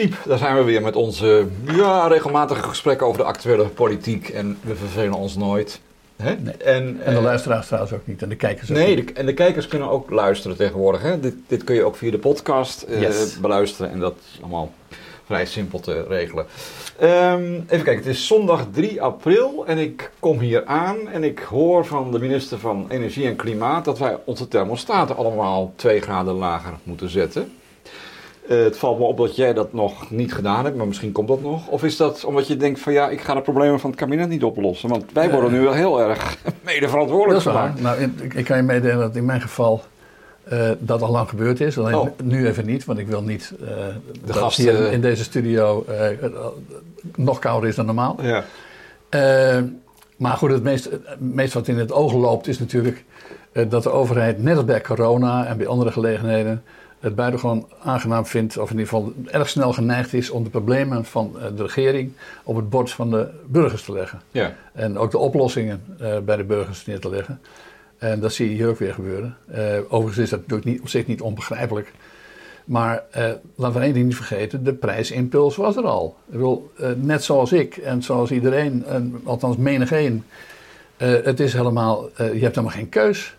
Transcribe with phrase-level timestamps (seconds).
[0.00, 4.28] Siep, daar zijn we weer met onze ja, regelmatige gesprekken over de actuele politiek.
[4.28, 5.80] En we vervelen ons nooit.
[6.16, 6.34] Hè?
[6.34, 6.54] Nee.
[6.54, 8.22] En, en, de eh, luisteraars trouwens ook niet.
[8.22, 11.02] En de kijkers ook Nee, de, en de kijkers kunnen ook luisteren tegenwoordig.
[11.02, 11.20] Hè?
[11.20, 13.08] Dit, dit kun je ook via de podcast uh,
[13.40, 13.90] beluisteren.
[13.90, 14.72] En dat is allemaal
[15.24, 16.46] vrij simpel te regelen.
[17.02, 21.38] Um, even kijken, het is zondag 3 april en ik kom hier aan en ik
[21.38, 26.34] hoor van de minister van Energie en Klimaat dat wij onze thermostaten allemaal 2 graden
[26.34, 27.52] lager moeten zetten.
[28.50, 31.28] Uh, het valt me op dat jij dat nog niet gedaan hebt, maar misschien komt
[31.28, 31.68] dat nog.
[31.68, 34.28] Of is dat omdat je denkt van ja, ik ga de problemen van het kabinet
[34.28, 34.88] niet oplossen?
[34.88, 37.80] Want wij worden nu wel heel erg mede verantwoordelijk gemaakt.
[37.80, 39.82] Nou, ik, ik kan je meedelen dat in mijn geval
[40.52, 41.78] uh, dat al lang gebeurd is.
[41.78, 42.08] Alleen oh.
[42.22, 43.68] nu even niet, want ik wil niet uh,
[44.24, 45.84] de gast hier in deze studio
[47.16, 48.18] nog kouder is dan normaal.
[48.22, 48.44] Ja.
[50.16, 53.04] maar goed, het meest, het meest wat in het oog loopt is natuurlijk
[53.68, 56.62] dat de overheid, net als bij corona en bij andere gelegenheden,
[57.00, 61.04] het buitengewoon aangenaam vindt, of in ieder geval erg snel geneigd is om de problemen
[61.04, 62.12] van de regering
[62.44, 64.20] op het bord van de burgers te leggen.
[64.30, 64.54] Ja.
[64.72, 65.84] En ook de oplossingen
[66.24, 67.40] bij de burgers neer te leggen.
[68.00, 69.36] En dat zie je hier ook weer gebeuren.
[69.54, 71.92] Uh, overigens is dat natuurlijk niet, op zich niet onbegrijpelijk.
[72.64, 76.16] Maar uh, laten we één ding niet vergeten: de prijsimpuls was er al.
[76.30, 80.24] Ik net zoals ik en zoals iedereen, en althans menig één.
[80.96, 83.36] het is helemaal, je hebt helemaal geen keus.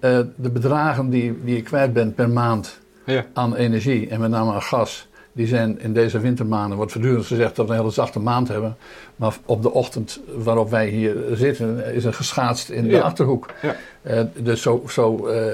[0.00, 3.26] de bedragen die, die je kwijt bent per maand ja.
[3.32, 7.56] aan energie en met name aan gas die zijn in deze wintermaanden, wordt voortdurend gezegd
[7.56, 8.76] dat we een hele zachte maand hebben.
[9.16, 13.50] Maar op de ochtend waarop wij hier zitten, is er geschaatst in de achterhoek.
[13.62, 13.76] Ja.
[14.02, 15.52] Uh, dus, zo, zo, uh,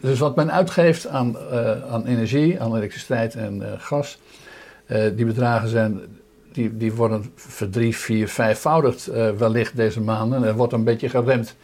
[0.00, 4.18] dus wat men uitgeeft aan, uh, aan energie, aan elektriciteit en gas,
[5.14, 6.00] die bedragen zijn,
[6.52, 9.06] die, die worden verdrie, vier, vijfvoudigd
[9.38, 10.44] wellicht deze maanden.
[10.44, 11.56] En wordt een beetje geremd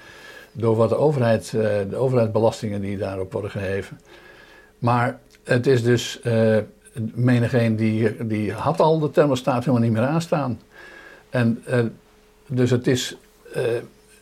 [0.53, 1.51] door wat de overheid,
[1.91, 3.99] de overheidsbelastingen die daarop worden geheven.
[4.79, 6.21] Maar het is dus
[7.15, 10.61] menigeen die, die had al de thermostaat helemaal niet meer aanstaan.
[11.31, 11.79] En uh,
[12.47, 13.17] dus het is.
[13.57, 13.63] Uh,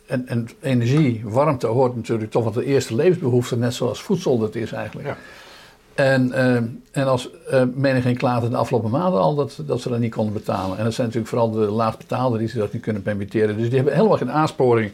[0.05, 4.55] en, en, energie, warmte hoort natuurlijk toch wat de eerste levensbehoefte, net zoals voedsel dat
[4.55, 5.07] is eigenlijk.
[5.07, 5.17] Ja.
[5.95, 6.55] En, uh,
[6.91, 10.33] en als uh, menigeen klaagde de afgelopen maanden al dat, dat ze dat niet konden
[10.33, 10.77] betalen.
[10.77, 13.57] En dat zijn natuurlijk vooral de laagbetalden die ze dat niet kunnen permitteren.
[13.57, 14.91] Dus die hebben helemaal geen aansporing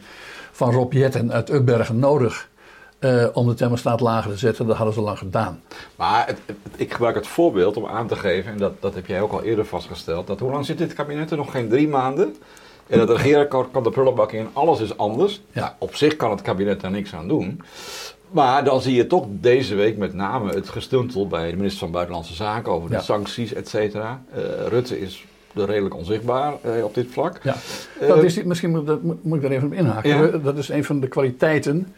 [0.52, 2.50] van Rob Jetten uit Ubbergen nodig
[3.04, 4.68] uh, om de thermostaat lager te zetten.
[4.68, 5.62] Dat hadden ze lang gedaan.
[5.96, 6.40] Maar het,
[6.76, 9.44] ik gebruik het voorbeeld om aan te geven, en dat, dat heb jij ook al
[9.44, 12.36] eerder vastgesteld, dat hoe lang zit dit kabinet er nog geen drie maanden?
[12.88, 15.42] En dat regeren kan de prullenbak in, alles is anders.
[15.52, 15.76] Ja.
[15.80, 17.62] Op zich kan het kabinet daar niks aan doen.
[18.32, 21.92] Maar dan zie je toch deze week met name het gestuntel bij de minister van
[21.92, 24.22] Buitenlandse Zaken over de sancties, et cetera.
[24.38, 27.40] Uh, Rutte is redelijk onzichtbaar uh, op dit vlak.
[27.44, 27.56] Ja.
[28.08, 30.44] dat is, misschien moet, dat, moet, ik daar even op inhaken.
[30.44, 31.94] Dat is een van de kwaliteiten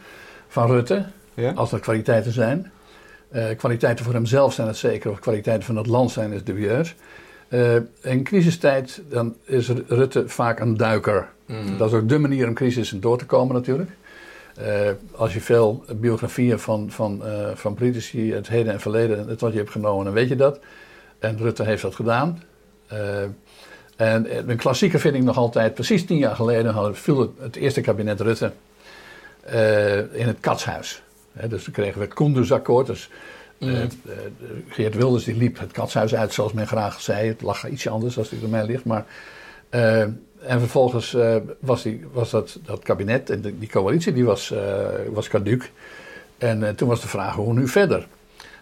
[0.48, 1.52] van Rutte, ja?
[1.52, 2.70] als er kwaliteiten zijn.
[3.32, 6.94] Uh, kwaliteiten voor hemzelf zijn het zeker, of kwaliteiten van het land zijn het dubieus.
[7.48, 11.28] Uh, in crisistijd dan is Rutte vaak een duiker.
[11.46, 11.78] Mm.
[11.78, 13.90] Dat is ook de manier om crisis door te komen natuurlijk.
[14.60, 14.66] Uh,
[15.16, 17.22] als je veel biografieën van, van,
[17.54, 20.60] van politici, het heden en verleden, het wat je hebt genomen, dan weet je dat.
[21.18, 22.42] En Rutte heeft dat gedaan.
[23.96, 27.80] En een klassieker vind ik nog altijd, precies tien jaar geleden viel het, het eerste
[27.80, 28.52] kabinet Rutte
[30.12, 31.02] in het katshuis.
[31.48, 32.86] dus dan kregen we het Koendersakkoord.
[32.86, 33.10] Dus
[33.58, 33.78] uh,
[34.68, 37.28] Geert Wilders die liep het katshuis uit, zoals men graag zei.
[37.28, 38.84] Het lag ietsje anders als het bij mij ligt.
[38.84, 39.04] Maar,
[39.70, 41.16] uh, en vervolgens
[41.60, 44.54] was, die, was dat, dat kabinet en die coalitie die was,
[45.12, 45.70] was caduc.
[46.38, 48.06] En toen was de vraag hoe nu verder.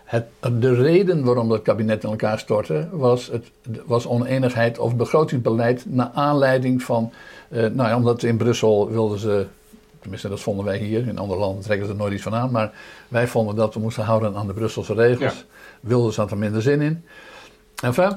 [0.04, 0.24] Het,
[0.60, 3.50] de reden waarom dat kabinet in elkaar stortte was, het,
[3.86, 7.12] was oneenigheid over begrotingsbeleid naar aanleiding van,
[7.48, 9.46] nou ja, omdat in Brussel wilden ze
[10.04, 11.08] Tenminste, dat vonden wij hier.
[11.08, 12.50] In andere landen trekken ze er nooit iets van aan.
[12.50, 12.72] Maar
[13.08, 15.34] wij vonden dat we moesten houden aan de Brusselse regels.
[15.34, 15.42] Ja.
[15.80, 17.04] Wilden ze er minder zin in.
[17.82, 18.16] Enfin,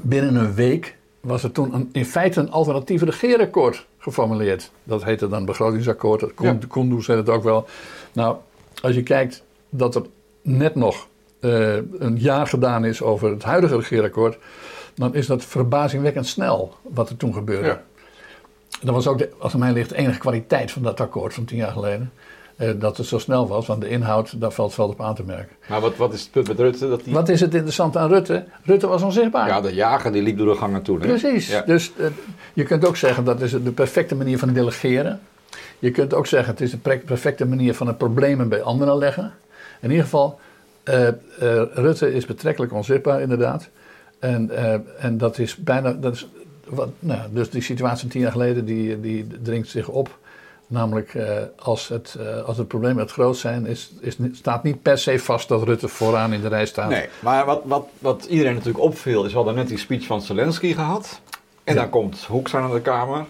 [0.00, 4.70] binnen een week was er toen een, in feite een alternatief regeerakkoord geformuleerd.
[4.84, 6.20] Dat heette dan begrotingsakkoord.
[6.20, 6.34] Dat
[6.68, 7.00] kon, ja.
[7.00, 7.66] Zei het ook wel.
[8.12, 8.36] Nou,
[8.82, 10.02] als je kijkt dat er
[10.42, 11.08] net nog
[11.40, 14.38] uh, een jaar gedaan is over het huidige regeerakkoord,
[14.94, 17.68] dan is dat verbazingwekkend snel wat er toen gebeurde.
[17.68, 17.82] Ja.
[18.82, 21.44] Dat was ook, de, als het mij ligt, de enige kwaliteit van dat akkoord van
[21.44, 22.12] tien jaar geleden.
[22.56, 25.22] Uh, dat het zo snel was, want de inhoud, daar valt veel op aan te
[25.24, 25.56] merken.
[25.68, 26.88] Maar wat, wat is het punt met Rutte?
[26.88, 27.12] Dat die...
[27.12, 28.44] Wat is het interessant aan Rutte?
[28.64, 29.48] Rutte was onzichtbaar.
[29.48, 31.00] Ja, de jager die liep door de gangen toe.
[31.00, 31.06] Hè?
[31.06, 31.62] Precies.
[31.66, 32.06] Dus uh,
[32.52, 35.20] je kunt ook zeggen dat is de perfecte manier van delegeren.
[35.78, 39.32] Je kunt ook zeggen het is de perfecte manier van het problemen bij anderen leggen.
[39.80, 40.40] In ieder geval,
[40.84, 41.08] uh,
[41.72, 43.68] Rutte is betrekkelijk onzichtbaar inderdaad.
[44.18, 44.50] En,
[44.98, 46.28] en dat is bijna, dat is
[46.66, 50.20] wat, nou, dus die situatie van tien jaar geleden die, die dringt zich op
[50.72, 54.82] Namelijk, uh, als, het, uh, als het probleem het groot zijn, is, is, staat niet
[54.82, 56.88] per se vast dat Rutte vooraan in de rij staat.
[56.88, 60.22] Nee, maar wat, wat, wat iedereen natuurlijk opviel, is we hadden net die speech van
[60.22, 61.20] Zelensky gehad.
[61.64, 63.24] En dan komt Hoekstra naar de Kamer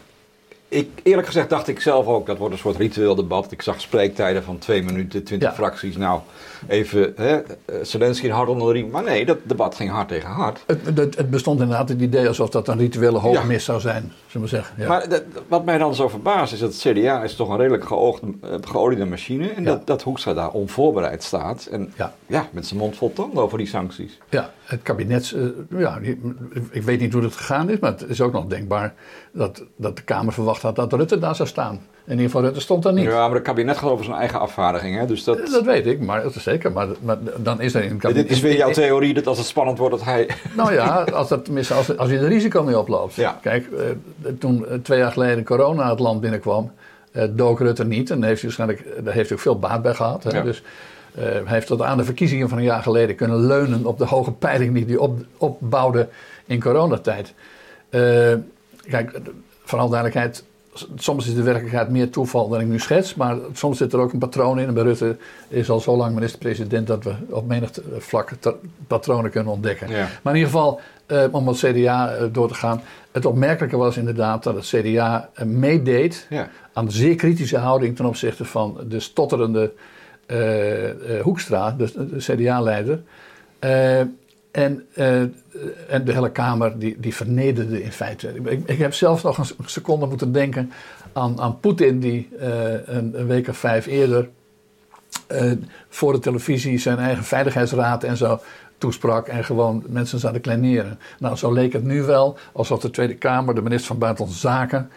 [0.73, 3.53] ik, eerlijk gezegd dacht ik zelf ook, dat wordt een soort ritueel debat.
[3.53, 5.97] Ik zag spreektijden van twee minuten, twintig fracties.
[5.97, 6.21] Nou,
[6.69, 8.91] even hè, eh, Zelensky hard onder de riem.
[8.91, 10.63] Maar nee, dat debat ging hard tegen hard.
[10.67, 14.49] Het, het, het bestond inderdaad het idee alsof dat een rituele hoogmis zou zijn, zullen
[14.49, 14.75] we zeggen.
[14.79, 14.89] Ja.
[14.89, 15.07] Maar
[15.49, 18.55] wat mij dan zo verbaast is dat het CDA is toch een redelijk geoogde, uh,
[18.61, 19.49] geoliede machine.
[19.49, 21.69] En dat, dat Hoekstra daar onvoorbereid staat.
[21.71, 21.93] En
[22.27, 22.49] ja.
[22.51, 24.19] met zijn mond vol tanden over die sancties.
[24.29, 25.99] Ja, het kabinet, uh, ja,
[26.71, 28.95] ik weet niet hoe het gegaan is, maar het is ook nog denkbaar
[29.33, 31.81] dat, dat de Kamer verwacht had dat Rutte daar zou staan.
[32.05, 33.05] In ieder geval, Rutte stond daar niet.
[33.05, 34.99] Ja, maar het kabinet gaat over zijn eigen afvaardiging.
[34.99, 35.07] Hè?
[35.07, 35.47] Dus dat...
[35.47, 36.73] dat weet ik, maar dat is zeker.
[36.73, 38.23] Maar, maar dan is er in het kabinet...
[38.23, 40.29] Dit is weer jouw theorie dat als het spannend wordt dat hij...
[40.57, 43.15] Nou ja, als, dat, als, als je er risico mee oploopt.
[43.15, 43.39] Ja.
[43.43, 46.71] Kijk, eh, toen eh, twee jaar geleden corona het land binnenkwam...
[47.31, 48.11] Dook Rutte niet.
[48.11, 50.25] En daar heeft hij waarschijnlijk daar heeft hij ook veel baat bij gehad.
[50.25, 50.43] Hè?
[50.43, 50.63] Dus
[51.15, 53.87] hij heeft tot aan de verkiezingen van een jaar geleden kunnen leunen...
[53.87, 56.09] op de hoge peiling die hij op, opbouwde
[56.47, 57.35] in coronatijd.
[58.89, 59.21] kijk,
[59.65, 60.45] vooral duidelijkheid
[60.97, 64.13] soms is de werkelijkheid meer toeval dan ik nu schets, maar soms zit er ook
[64.13, 64.67] een patroon in.
[64.67, 65.17] En bij Rutte
[65.49, 68.31] is al zo lang minister-president dat we op menig vlak
[68.87, 69.91] patronen kunnen ontdekken.
[69.91, 72.83] Maar in ieder geval, eh, om het CDA eh, door te gaan.
[73.11, 76.29] Het opmerkelijke was inderdaad dat het CDA eh, meedeed
[76.73, 79.73] aan de zeer kritische houding ten opzichte van de stotterende
[81.23, 83.03] Hoekstra, de, de CDA-leider.
[84.51, 85.21] En, uh,
[85.89, 88.33] en de hele Kamer die, die vernederde in feite.
[88.45, 90.73] Ik, ik heb zelfs nog een seconde moeten denken
[91.13, 92.29] aan, aan Poetin, die
[92.85, 94.29] een, een, week of vijf eerder
[95.89, 98.41] voor de televisie zijn eigen veiligheidsraad en zo
[98.83, 100.99] toesprak en gewoon mensen zouden kleineren.
[101.19, 104.91] Nou, zo leek het nu wel alsof de Tweede Kamer, de minister van Buitenlandse Zaken,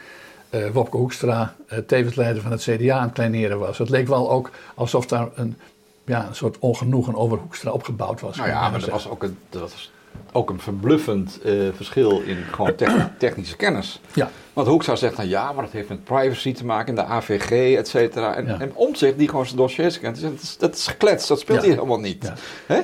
[0.55, 3.77] uh, Wopke Hoekstra, uh, tevens leider van het CDA, aan het kleineren was.
[3.77, 5.57] Het leek wel ook alsof daar een
[6.05, 8.37] ja, een soort ongenoegen over Hoekstra opgebouwd was.
[8.37, 9.91] Nou ja, maar er was ook een, dat was
[10.31, 12.75] ook een verbluffend uh, verschil in gewoon
[13.17, 14.01] technische kennis.
[14.13, 14.29] Ja.
[14.53, 17.75] Want Hoekstra zegt dan ja, maar dat heeft met privacy te maken in de AVG,
[17.77, 18.35] et cetera.
[18.35, 18.59] En, ja.
[18.59, 21.65] en Omtzigt, die gewoon zijn dossiers kent, dat is, dat is gekletst, dat speelt ja.
[21.65, 22.31] hier helemaal niet.
[22.65, 22.81] Hè?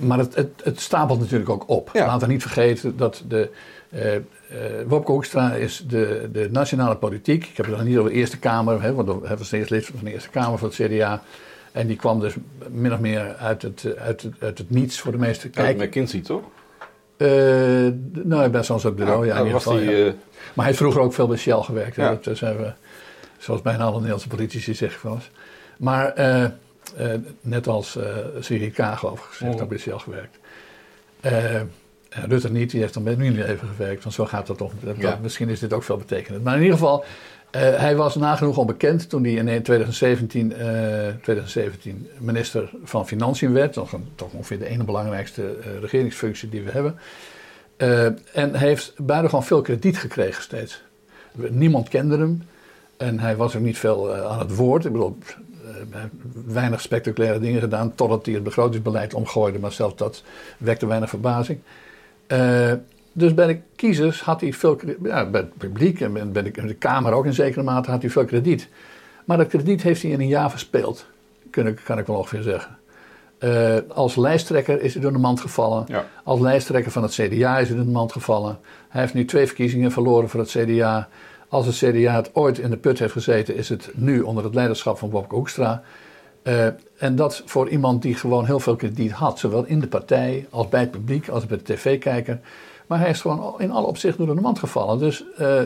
[0.00, 1.90] Maar het, het, het, stapelt natuurlijk ook op.
[1.92, 3.50] Laten we niet vergeten dat de...
[3.94, 4.20] Uh, uh,
[4.86, 7.44] Wopke Hoekstra is de, de nationale politiek.
[7.46, 9.86] Ik heb het dan niet over de Eerste Kamer, hè, want hij was eerst lid
[9.86, 11.22] van de Eerste Kamer van het CDA.
[11.72, 12.34] En die kwam dus
[12.68, 15.80] min of meer uit het, uit het, uit het niets voor de meeste kijkers.
[15.80, 16.42] Uit McKinsey, toch?
[17.16, 17.28] Uh,
[18.12, 19.38] nou, bij soms ook bureau, ja.
[19.38, 20.04] ja was die, uh...
[20.04, 20.14] Maar
[20.54, 21.96] hij heeft vroeger ook veel bij Shell gewerkt.
[21.96, 22.18] Ja.
[22.22, 22.72] Dat zijn we,
[23.38, 25.30] zoals bijna alle Nederlandse politici zeggen wel eens.
[25.76, 26.12] Maar
[27.40, 28.04] net als uh,
[28.40, 29.62] Siri Kaag overigens, heeft oh.
[29.62, 30.38] ook bij Shell gewerkt.
[32.08, 34.02] Rutte niet, die heeft dan bij even gewerkt.
[34.02, 34.72] Want zo gaat dat toch.
[34.96, 35.18] Ja.
[35.22, 36.44] Misschien is dit ook veel betekenend.
[36.44, 37.04] Maar in ieder geval,
[37.56, 40.58] uh, hij was nagenoeg onbekend toen hij in 2017, uh,
[41.22, 43.72] 2017 minister van Financiën werd.
[43.72, 46.98] Toch, een, toch ongeveer de ene belangrijkste uh, regeringsfunctie die we hebben.
[48.32, 50.82] En hij heeft buitengewoon veel krediet gekregen steeds.
[51.32, 52.42] Niemand kende hem.
[52.96, 54.84] En hij was ook niet veel aan het woord.
[54.84, 55.18] Ik bedoel,
[56.46, 57.94] weinig spectaculaire dingen gedaan.
[57.94, 59.58] Totdat hij het begrotingsbeleid omgooide.
[59.58, 60.22] Maar zelfs dat
[60.58, 61.60] wekte weinig verbazing.
[63.12, 67.12] Dus bij de kiezers had hij veel ja, bij het publiek en bij de, Kamer
[67.12, 68.68] ook in zekere mate had hij veel krediet.
[69.24, 71.06] Maar dat krediet heeft hij in een jaar verspeeld,
[71.50, 72.78] kan ik, kan ik wel ongeveer zeggen.
[73.38, 75.84] Uh, als lijsttrekker is hij door de mand gevallen.
[75.88, 76.06] Ja.
[76.24, 78.58] Als lijsttrekker van het CDA is hij door de mand gevallen.
[78.88, 81.08] Hij heeft nu twee verkiezingen verloren voor het CDA.
[81.50, 84.54] Als het CDA het ooit in de put heeft gezeten, is het nu onder het
[84.54, 85.82] leiderschap van Bob Hoekstra.
[86.42, 86.66] Uh,
[86.98, 90.68] en dat voor iemand die gewoon heel veel krediet had, zowel in de partij als
[90.68, 92.40] bij het publiek als bij de tv-kijker.
[92.86, 94.98] Maar hij is gewoon in alle opzichten door de mand gevallen.
[94.98, 95.60] Dus uh,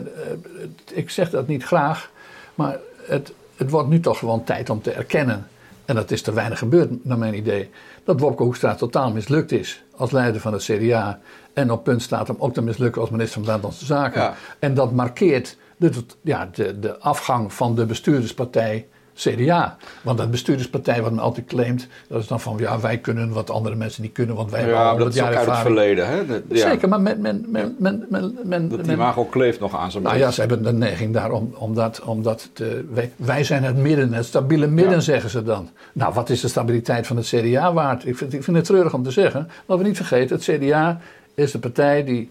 [0.93, 2.09] ik zeg dat niet graag,
[2.55, 5.47] maar het, het wordt nu toch gewoon tijd om te erkennen.
[5.85, 7.69] En dat is te weinig gebeurd, naar mijn idee.
[8.03, 11.19] Dat Wopke Hoekstra totaal mislukt is als leider van het CDA.
[11.53, 14.33] En op punt staat om ook te mislukken als minister van Buitenlandse Zaken.
[14.59, 15.91] En dat markeert de,
[16.21, 19.77] ja, de, de afgang van de bestuurderspartij CDA.
[20.01, 23.49] Want dat bestuurderspartij wat men altijd claimt, dat is dan van ja, wij kunnen wat
[23.49, 26.07] andere mensen niet kunnen, want wij hebben ja, dat is ook uit het verleden.
[26.07, 26.21] Hè?
[26.49, 26.69] ja.
[26.69, 30.17] Zeker, maar men, men, men, men, men, men, dat imago kleeft nog aan zijn Nou
[30.17, 33.63] ja, ze hebben de neiging daar om, om dat, om dat te, wij, wij, zijn
[33.63, 35.69] het midden, het stabiele midden, zeggen ze dan.
[35.93, 38.05] Nou, wat is de stabiliteit van het CDA waard?
[38.07, 39.49] Ik vind, ik vind het treurig om te zeggen.
[39.65, 40.99] Laten we niet vergeten, het CDA
[41.33, 42.29] is de partij die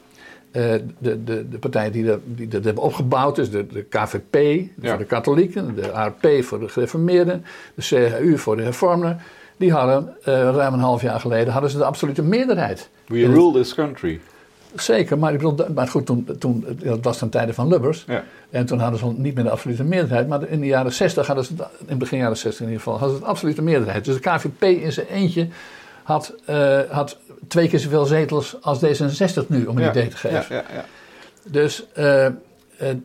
[0.54, 4.98] de, de, de partijen die dat, die dat hebben opgebouwd, dus de, de KVP voor
[4.98, 7.44] de katholieken, de ARP voor de gereformeerden,
[7.74, 9.20] de CHU voor de hervormden,
[9.56, 12.90] die hadden uh, ruim een half jaar geleden hadden ze de absolute meerderheid.
[13.06, 14.20] We rule this country.
[14.74, 18.04] Zeker, maar, ik bedoel, maar goed, toen, toen, dat was ten tijde van Lubbers.
[18.06, 18.24] Ja.
[18.50, 20.28] En toen hadden ze niet meer de absolute meerderheid.
[20.28, 21.54] Maar in de jaren 60 hadden ze,
[21.86, 24.04] in begin jaren 60 in ieder geval, hadden ze de absolute meerderheid.
[24.04, 25.48] Dus de KVP in zijn eentje
[26.02, 30.56] had, uh, had twee keer zoveel zetels als D66 nu, om een idee te geven.
[30.56, 30.84] Ja, ja,
[31.42, 32.28] dus uh,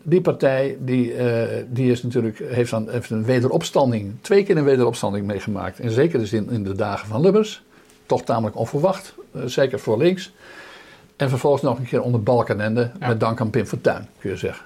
[0.03, 4.63] die partij die, uh, die is natuurlijk, heeft, dan, heeft een wederopstanding, twee keer een
[4.63, 5.79] wederopstanding meegemaakt.
[5.79, 7.63] En zeker dus in, in de dagen van Lubbers.
[8.05, 10.31] Toch tamelijk onverwacht, zeker voor links.
[11.15, 14.65] En vervolgens nog een keer onder Balkenende, met dank aan Pim Fortuyn, kun je zeggen.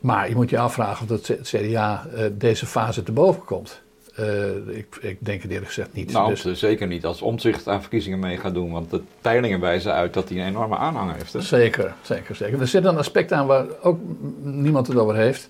[0.00, 3.82] Maar je moet je afvragen of het CDA deze fase te boven komt.
[4.20, 6.12] Uh, ik, ik, denk het eerlijk gezegd niet.
[6.12, 8.72] Nou, dus, zeker niet als omzicht aan verkiezingen mee gaat doen.
[8.72, 11.32] Want de peilingen wijzen uit dat hij een enorme aanhanger heeft.
[11.32, 11.40] Hè?
[11.40, 12.60] Zeker, zeker, zeker.
[12.60, 13.98] Er zit een aspect aan waar ook
[14.42, 15.48] niemand het over heeft.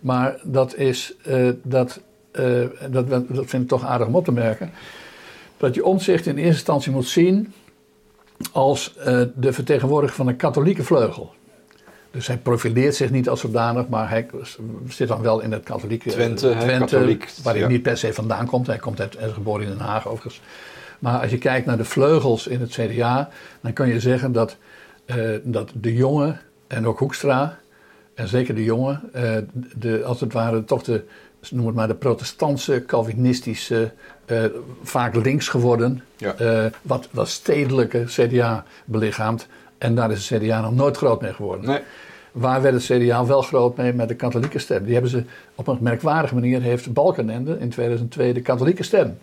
[0.00, 2.00] Maar dat is, uh, dat,
[2.32, 4.70] uh, dat, dat vind ik toch aardig om op te merken.
[5.56, 7.52] Dat je omzicht in eerste instantie moet zien
[8.52, 8.94] als
[9.34, 11.32] de vertegenwoordiger van een katholieke vleugel.
[12.12, 14.26] Dus hij profileert zich niet als zodanig, maar hij
[14.88, 18.66] zit dan wel in het katholieke Twente, Twente waar hij niet per se vandaan komt.
[18.66, 20.40] Hij komt uit, is geboren in Den Haag overigens.
[20.98, 23.28] Maar als je kijkt naar de vleugels in het CDA,
[23.60, 24.56] dan kun je zeggen dat,
[25.06, 27.58] uh, dat de jongen en ook Hoekstra,
[28.14, 29.36] en zeker de jongen, uh,
[29.76, 31.04] de, als het ware toch de,
[31.50, 33.92] noem het maar de protestantse, Calvinistische,
[34.26, 34.44] uh,
[34.82, 36.70] vaak links geworden, ja.
[36.82, 39.46] wat, wat stedelijke CDA belichaamt.
[39.82, 41.66] En daar is het CDA nog nooit groot mee geworden.
[41.66, 41.80] Nee.
[42.32, 44.84] Waar werd het CDA wel groot mee met de katholieke stem?
[44.84, 45.24] Die hebben ze
[45.54, 49.18] op een merkwaardige manier heeft Balkenende in 2002 de katholieke stem.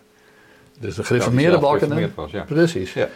[0.79, 2.09] Dus de gereformeerde ja, Balkenende.
[2.15, 2.43] Was, ja.
[2.43, 2.93] Precies.
[2.93, 3.07] Ja.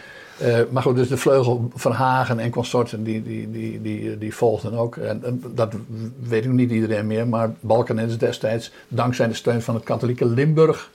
[0.42, 4.34] Uh, maar goed, dus de vleugel van Hagen en consorten die, die, die, die, die
[4.34, 4.96] volgden ook.
[4.96, 5.74] En, dat
[6.20, 10.26] weet ik niet iedereen meer, maar Balkenende is destijds, dankzij de steun van het katholieke
[10.26, 10.90] Limburg,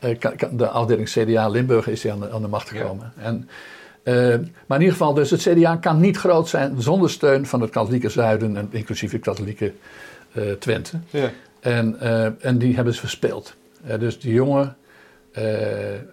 [0.00, 0.16] uh,
[0.50, 3.12] de afdeling CDA Limburg, is hij aan de, aan de macht gekomen.
[3.16, 3.48] En
[4.66, 7.70] maar in ieder geval, dus het CDA kan niet groot zijn zonder steun van het
[7.70, 9.72] katholieke zuiden, en inclusief het katholieke
[10.32, 10.98] uh, Twente.
[11.10, 11.30] Ja.
[11.60, 13.54] En, uh, en die hebben ze verspeeld.
[13.98, 14.76] dus die jongen,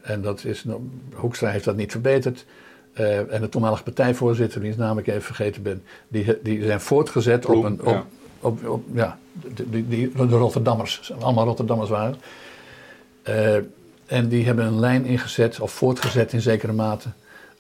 [0.02, 0.66] en dat is,
[1.14, 2.46] Hoekstra heeft dat niet verbeterd.
[2.94, 7.64] en de toenmalige partijvoorzitter, die naam ik even vergeten ben, die, die zijn voortgezet op
[7.64, 7.82] een.
[7.82, 8.06] Op, ja.
[8.40, 9.18] Op, op, ja,
[9.66, 12.16] die, die, de Rotterdammers, allemaal Rotterdammers waren.
[14.06, 17.10] en die hebben een lijn ingezet, of voortgezet in zekere mate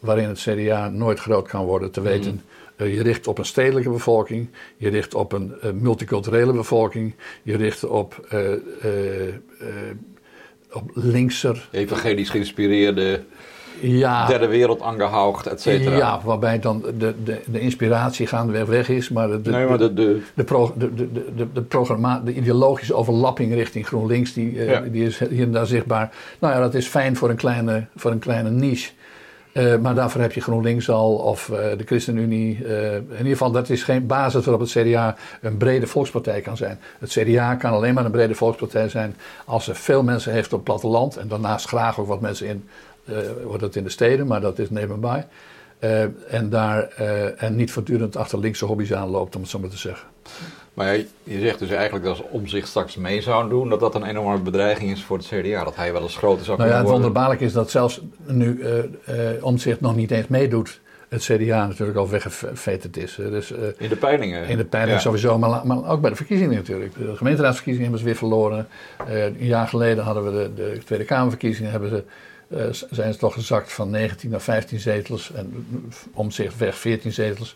[0.03, 1.91] waarin het CDA nooit groot kan worden.
[1.91, 2.85] Te weten, mm.
[2.85, 7.57] uh, je richt op een stedelijke bevolking, je richt op een uh, multiculturele bevolking, je
[7.57, 8.39] richt op, uh,
[10.71, 11.67] op linkser.
[11.71, 13.23] Evangelisch geïnspireerde.
[13.79, 15.97] Ja, derde wereld aangehaucht, et cetera.
[15.97, 19.93] Ja, waarbij dan de, de, de inspiratie gaandeweg weg is, maar de, nee, maar de,
[19.93, 24.79] de, de, pro, de, de, de, de, programma, de ideologische overlapping richting GroenLinks, die, ja.
[24.79, 26.15] die is hier en daar zichtbaar.
[26.39, 28.91] Nou ja, dat is fijn voor een kleine, voor een kleine niche.
[29.53, 32.57] Uh, maar daarvoor heb je GroenLinks al of uh, de ChristenUnie.
[32.57, 36.57] Uh, in ieder geval, dat is geen basis waarop het CDA een brede volkspartij kan
[36.57, 36.79] zijn.
[36.99, 40.51] Het CDA kan alleen maar een brede volkspartij zijn als er veel mensen heeft op
[40.51, 41.17] het platteland.
[41.17, 42.67] En daarnaast graag ook wat mensen in,
[43.43, 45.27] wordt het in de steden, maar dat is nebenbij.
[46.29, 46.87] en, daar,
[47.37, 50.07] en niet voortdurend achter linkse hobby's aanloopt, om het zo maar te zeggen.
[50.73, 54.03] Maar je zegt dus eigenlijk dat als Omzicht straks mee zou doen, dat dat een
[54.03, 55.63] enorme bedreiging is voor het CDA.
[55.63, 58.77] Dat hij wel eens groter zou nou ja, Het wonderbaarlijk is dat zelfs nu uh,
[58.77, 60.81] uh, Omzicht nog niet eens meedoet.
[61.09, 63.15] Het CDA natuurlijk al weggeveterd is.
[63.15, 64.47] Dus, uh, in de peilingen?
[64.47, 66.93] In de peilingen sowieso, maar, maar, ook bij de verkiezingen natuurlijk.
[66.97, 68.67] De gemeenteraadsverkiezingen hebben ze weer verloren.
[69.07, 71.71] een jaar geleden hadden we de, de Tweede Kamerverkiezingen.
[71.71, 75.31] Hebben ze, zijn ze toch gezakt van 19 naar 15 zetels.
[75.33, 75.65] En
[76.13, 77.55] Omzicht weg 14 zetels.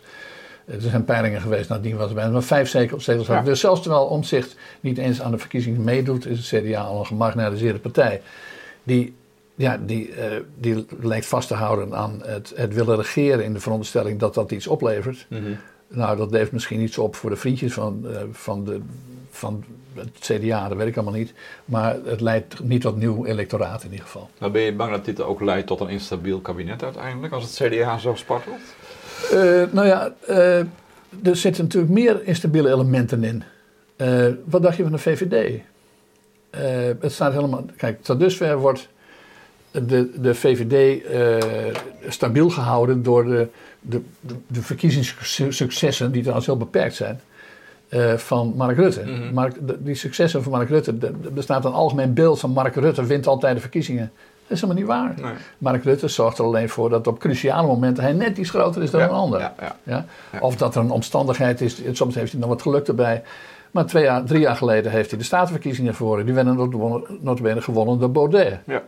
[0.68, 3.04] Er zijn peilingen geweest, nadien was er bijna vijf zetels.
[3.04, 3.42] Ja.
[3.42, 7.06] Dus zelfs terwijl Omzicht niet eens aan de verkiezingen meedoet, is het CDA al een
[7.06, 8.22] gemarginaliseerde partij.
[8.82, 9.14] Die,
[9.54, 10.16] ja, die, uh,
[10.58, 14.50] die lijkt vast te houden aan het, het, willen regeren in de veronderstelling dat dat
[14.50, 15.26] iets oplevert.
[15.28, 15.58] Mm -hmm.
[15.88, 18.80] Nou, dat levert misschien iets op voor de vriendjes van, uh, van, de,
[19.30, 21.32] van het CDA, dat weet ik allemaal niet.
[21.64, 24.30] Maar het leidt niet tot nieuw electoraat in ieder geval.
[24.38, 27.72] Nou, ben je bang dat dit ook leidt tot een instabiel kabinet uiteindelijk, als het
[27.72, 28.60] CDA zo spartelt?
[29.32, 30.58] Uh, nou ja, uh,
[31.22, 33.42] er zitten natuurlijk meer instabiele elementen in.
[33.96, 35.60] Uh, wat dacht je van de VVD?
[37.00, 37.64] het staat helemaal.
[37.76, 38.88] Kijk, tot dusver wordt
[39.70, 41.02] de, de VVD
[42.08, 43.48] stabiel gehouden door de,
[43.80, 44.00] de,
[44.46, 47.20] de, verkiezingssuccessen, die trouwens heel beperkt zijn,
[48.16, 49.02] van Mark Rutte.
[49.06, 53.06] Mm Mark, die successen van Mark Rutte, er bestaat een algemeen beeld van Mark Rutte
[53.06, 54.12] wint altijd de verkiezingen.
[54.48, 55.30] Dat is helemaal niet waar.
[55.30, 55.38] Nee.
[55.58, 58.90] Mark Rutte zorgt er alleen voor dat op cruciale momenten hij net iets groter is
[58.90, 59.40] dan een ander.
[59.40, 60.04] Ja, ja.
[60.40, 63.22] Of dat er een omstandigheid is, soms heeft hij nog wat geluk erbij.
[63.70, 66.24] Maar twee jaar, drie jaar geleden heeft hij de statenverkiezingen verloren.
[66.24, 66.56] Die werden
[67.20, 68.58] notabene gewonnen door Baudet.
[68.66, 68.82] Ja.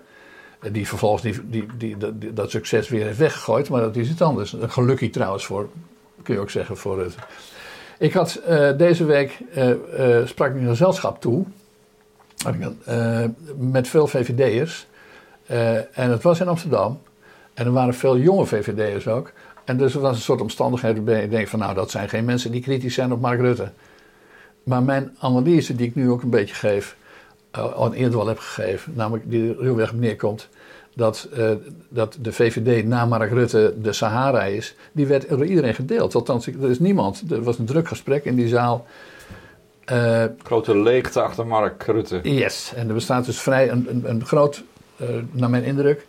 [0.73, 3.69] die vervolgens die, die, die, dat succes weer heeft weggegooid.
[3.69, 4.53] Maar dat is iets anders.
[4.53, 5.69] Een gelukkie trouwens voor,
[6.23, 7.19] kun je ook zeggen, voor Rutte.
[7.99, 8.41] Ik had
[8.77, 9.39] deze week,
[10.25, 11.45] sprak ik een gezelschap toe.
[13.57, 14.89] met veel VVD'ers.
[15.93, 17.01] En het was in Amsterdam.
[17.55, 19.33] En er waren veel jonge VVD'ers ook.
[19.65, 22.25] En dus er was een soort omstandigheid waarbij je denkt van nou, dat zijn geen
[22.25, 23.71] mensen die kritisch zijn op Mark Rutte.
[24.63, 26.97] Maar mijn analyse die ik nu ook een beetje geef,
[27.57, 30.49] uh, al eerder al heb gegeven, namelijk die er heel erg neerkomt,
[30.95, 31.51] dat, uh,
[31.89, 36.15] dat de VVD na Mark Rutte de Sahara is, die werd door iedereen gedeeld.
[36.15, 38.87] Althans, er is niemand, er was een druk gesprek in die zaal.
[39.93, 42.21] Uh, Grote leegte achter Mark Rutte.
[42.23, 44.63] Yes, en er bestaat dus vrij een, een, een groot,
[45.31, 46.07] naar mijn indruk,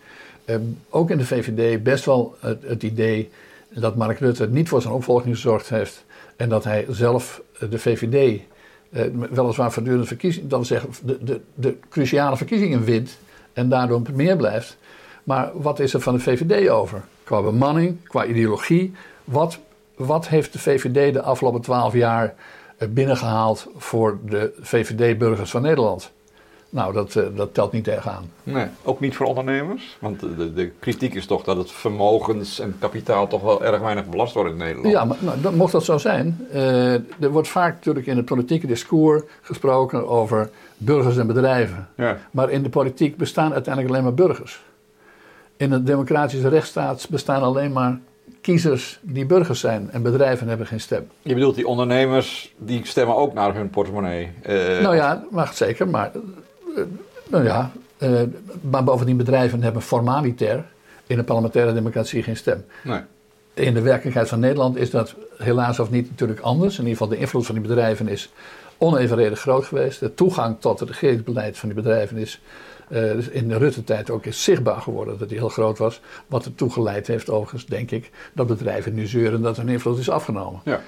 [0.89, 3.29] ook in de VVD best wel het, het idee
[3.73, 6.03] dat Mark Rutte niet voor zijn opvolging gezorgd heeft.
[6.35, 8.41] En dat hij zelf eh, de VVD,
[8.89, 13.17] eh, weliswaar voortdurend verkiezingen, dan zeggen de, de, de cruciale verkiezingen wint
[13.53, 14.77] en daardoor meer blijft.
[15.23, 17.03] Maar wat is er van de VVD over?
[17.23, 18.93] Qua bemanning, qua ideologie.
[19.23, 19.59] Wat,
[19.95, 22.35] wat heeft de VVD de afgelopen twaalf jaar
[22.77, 26.11] eh, binnengehaald voor de VVD-burgers van Nederland?
[26.73, 28.31] Nou, dat, uh, dat telt niet tegenaan.
[28.43, 29.97] Nee, ook niet voor ondernemers?
[29.99, 34.05] Want de, de, kritiek is toch dat het vermogens en kapitaal toch wel erg weinig
[34.05, 34.93] belast wordt in Nederland.
[34.93, 36.47] Ja, maar nou, dat, mocht dat zo zijn.
[36.53, 41.87] Uh, er wordt vaak natuurlijk in het politieke discours gesproken over burgers en bedrijven.
[41.95, 42.17] Ja.
[42.31, 44.61] Maar in de politiek bestaan uiteindelijk alleen maar burgers.
[45.57, 47.99] In een democratische rechtsstaat bestaan alleen maar
[48.41, 51.07] kiezers die burgers zijn en bedrijven hebben geen stem.
[51.21, 54.31] Je bedoelt die ondernemers, die stemmen ook naar hun portemonnee?
[54.49, 56.21] Uh, nou ja, mag zeker, maar eh,
[57.27, 58.21] nou ja, uh,
[58.61, 60.65] maar bovendien bedrijven hebben formaliter
[61.07, 62.65] in een parlementaire democratie geen stem.
[62.83, 63.01] Nee.
[63.53, 66.73] In de werkelijkheid van Nederland is dat helaas of niet natuurlijk anders.
[66.73, 68.31] In ieder geval de invloed van die bedrijven is
[68.77, 69.99] onevenredig groot geweest.
[69.99, 72.41] De toegang tot het regeringsbeleid van die bedrijven is
[72.89, 76.01] uh, in de Rutte-tijd ook is zichtbaar geworden dat die heel groot was.
[76.27, 80.09] Wat ertoe geleid heeft overigens, denk ik, dat bedrijven nu zeuren dat hun invloed is
[80.09, 80.61] afgenomen.
[80.63, 80.81] Ja.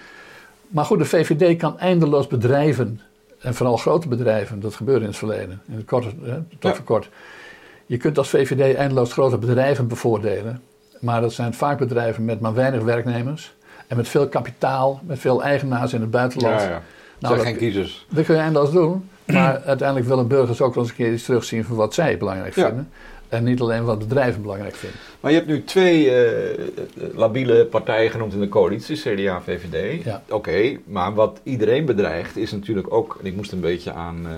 [0.67, 3.01] Maar goed, de VVD kan eindeloos bedrijven
[3.43, 6.09] en vooral grote bedrijven, dat gebeurde in het verleden, in het korte,
[6.59, 7.09] tot voor kort.
[7.85, 10.61] Je kunt als VVD eindeloos grote bedrijven bevoordelen,
[10.99, 13.53] maar dat zijn vaak bedrijven met maar weinig werknemers
[13.87, 16.61] en met veel kapitaal, met veel eigenaars in het buitenland.
[16.61, 16.81] Ja, ja.
[17.19, 18.05] Nou, zijn geen kiezers.
[18.09, 21.23] Dat kun je eindeloos doen, maar uiteindelijk willen burgers ook wel eens een keer iets
[21.23, 22.89] terugzien van wat zij belangrijk vinden.
[23.33, 24.99] En niet alleen wat bedrijven belangrijk vinden.
[25.19, 26.67] Maar je hebt nu twee uh,
[27.15, 30.03] labiele partijen genoemd in de coalitie, CDA en VVD.
[30.03, 30.23] Ja.
[30.29, 34.31] Oké, maar wat iedereen bedreigt is natuurlijk ook, en ik moest een beetje aan uh,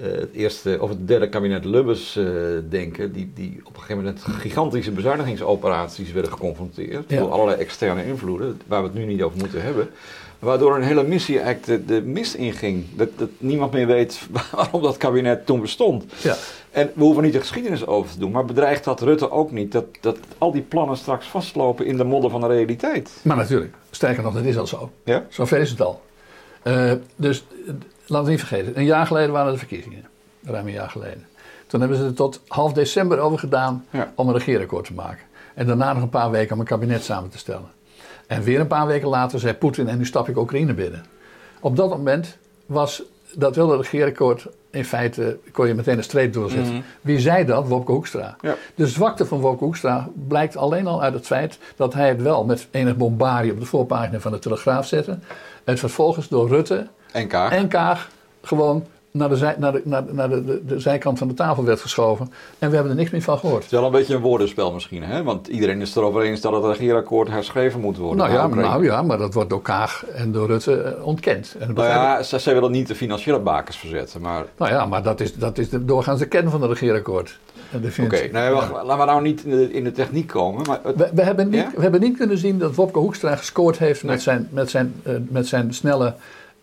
[0.00, 2.18] het eerste of het derde kabinet Lubbers
[2.68, 8.60] denken, die, die op een gegeven moment gigantische bezuinigingsoperaties werden geconfronteerd door allerlei externe invloeden,
[8.66, 9.88] waar we het nu niet over moeten hebben.
[10.44, 12.84] Waardoor een hele missie eigenlijk de, mist inging.
[12.96, 14.20] Dat, dat niemand meer weet
[14.52, 16.04] waarom dat kabinet toen bestond.
[16.22, 16.36] Ja.
[16.74, 19.72] En we hoeven niet de geschiedenis over te doen, maar bedreigt dat Rutte ook niet
[19.72, 23.10] dat, dat al die plannen straks vastlopen in de modder van de realiteit?
[23.22, 24.90] Maar natuurlijk, sterker nog, dat is al zo.
[25.04, 25.24] Ja?
[25.28, 26.02] Zo ver is het al.
[26.64, 27.44] Uh, dus
[28.06, 30.04] laten we niet vergeten, een jaar geleden waren de verkiezingen.
[30.44, 31.26] Ruim een jaar geleden.
[31.66, 35.24] Toen hebben ze er tot half december over gedaan om een regeerakkoord te maken.
[35.54, 37.70] En daarna nog een paar weken om een kabinet samen te stellen.
[38.26, 41.04] En weer een paar weken later zei Poetin en nu stap ik Oekraïne binnen.
[41.60, 43.02] Op dat moment was
[43.36, 46.72] dat wilde regeerakkoord in feite kon je meteen een streep doorzetten.
[46.72, 46.82] Mhm.
[47.00, 47.68] Wie zei dat?
[47.68, 48.36] Wopke Hoekstra.
[48.40, 48.56] Ja.
[48.74, 52.44] De zwakte van Wopke Hoekstra blijkt alleen al uit het feit dat hij het wel
[52.44, 55.18] met enig bombarie op de voorpagina van de Telegraaf zette.
[55.64, 58.08] En vervolgens door Rutte en Kaag, en Kaag
[58.42, 58.86] gewoon
[59.18, 62.32] naar, de, zij, naar, de, naar, naar de, de, zijkant van de tafel werd geschoven.
[62.58, 63.62] En we hebben er niks meer van gehoord.
[63.62, 65.22] Het is wel een beetje een woordenspel misschien, hè?
[65.22, 68.18] Want iedereen is erover eens dat het regeerakkoord herschreven moet worden.
[68.18, 71.56] Nou ja, nou ja, maar dat wordt door Kaag en door Rutte eh, ontkend.
[71.58, 74.44] En nou ja, zij, zij willen niet de financiële bakens verzetten, maar...
[74.56, 77.38] Nou ja, maar dat is, dat is de doorgaans kern van het regeerakkoord.
[77.74, 80.62] Oké, okay, laten we nou niet in de, in de techniek komen.
[80.66, 84.04] Maar we, we, hebben niet, we hebben niet kunnen zien dat Wopke Hoekstra gescoord heeft
[84.04, 86.14] met, zijn, met, zijn, uh, met zijn snelle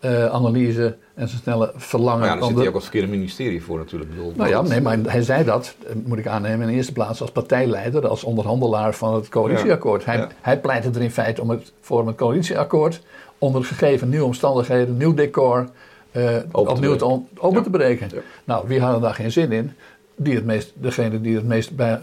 [0.04, 2.26] uh, analyse en zijn snelle verlangen.
[2.26, 4.10] Ja, daar zit hij ook het verkeerde ministerie voor natuurlijk.
[4.10, 6.92] Bedoel, nou ja, nee, maar hij zei dat, eh, moet ik aannemen, in de eerste
[6.92, 10.04] plaats als partijleider, als onderhandelaar van het coalitieakkoord.
[10.04, 13.02] Hij, hij pleitte er in feite om het, voor een coalitieakkoord
[13.38, 15.68] onder gegeven nieuwe omstandigheden, nieuw decor,
[16.12, 18.10] uh, opnieuw te, open te breken.
[18.44, 19.72] Nou, wie hadden daar geen zin in?
[20.16, 22.00] Die het meest, degene die het meest bij,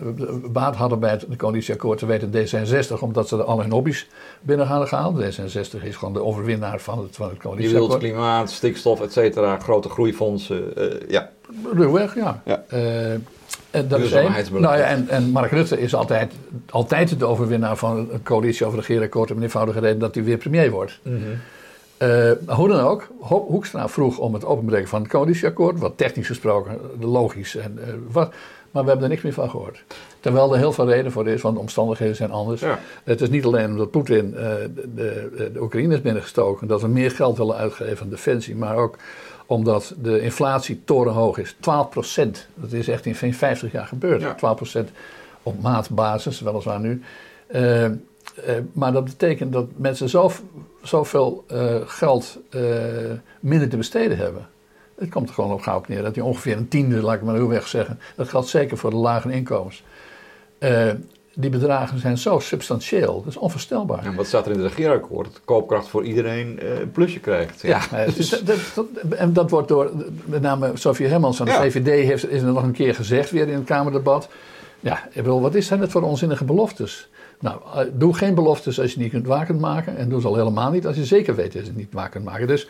[0.52, 4.08] baat hadden bij het coalitieakkoord te weten D66, omdat ze er al hun hobby's
[4.42, 5.24] binnen hadden gehaald.
[5.24, 8.00] D66 is gewoon de overwinnaar van het, van het coalitieakkoord.
[8.00, 11.30] Klimaat, stikstof, et cetera, grote groeifondsen, uh, ja.
[11.74, 12.42] Ruwweg, ja.
[12.46, 12.64] ja.
[12.74, 13.12] Uh,
[13.72, 14.32] en, dat is één.
[14.52, 16.34] Nou ja, en, en Mark Rutte is altijd,
[16.70, 19.32] altijd de overwinnaar van een coalitie het regeerakkoord.
[19.32, 21.00] Om een eenvoudige reden dat hij weer premier wordt.
[21.04, 21.22] Mm
[22.00, 26.80] uh, hoe dan ook, Hoekstra vroeg om het openbreken van het coalitieakkoord, wat technisch gesproken
[27.00, 28.34] logisch en uh, wat,
[28.72, 29.84] Maar we hebben er niks meer van gehoord.
[30.20, 32.62] Terwijl er heel veel reden voor is, want de omstandigheden zijn anders.
[33.04, 34.40] Het is niet alleen omdat Poetin uh,
[34.96, 38.98] de, de, Oekraïne is binnengestoken, dat we meer geld willen uitgeven aan defensie, maar ook
[39.46, 41.56] omdat de inflatie torenhoog is.
[41.60, 42.48] 12 procent.
[42.56, 44.22] Dat is echt in 50 jaar gebeurd.
[44.22, 44.34] Ja.
[44.34, 44.90] 12 procent
[45.44, 47.02] op maatbasis, weliswaar nu.
[47.52, 47.92] Uh, uh,
[48.72, 50.32] maar dat betekent dat mensen zo,
[50.82, 52.40] zoveel uh, geld
[53.40, 54.48] minder te besteden hebben.
[54.96, 57.22] Het komt er gewoon op gauw op neer dat die ongeveer een tiende, laat ik
[57.22, 58.00] maar heel weg zeggen.
[58.16, 59.84] Dat geldt zeker voor de lage inkomens.
[61.34, 64.06] die bedragen zijn zo substantieel, dat is onvoorstelbaar.
[64.06, 65.34] En wat staat er in het regeerakkoord?
[65.34, 67.62] Dat koopkracht voor iedereen een plusje krijgt.
[67.62, 69.92] Ja, ja dus, dat, dat, en dat wordt door
[70.26, 71.62] met name Sofie Hermans van de ja.
[71.62, 74.30] VVD heeft, is er nog een keer gezegd weer in het Kamerdebat.
[74.80, 77.10] Ja, ik bedoel, wat zijn het voor onzinnige beloftes?
[77.40, 79.98] Nou, eh, doe geen beloftes als je niet kunt waar kunt maken.
[79.98, 82.10] En doe ze al helemaal niet als je zeker weet dat je het niet waar
[82.10, 82.48] kunt maken.
[82.48, 82.70] Dus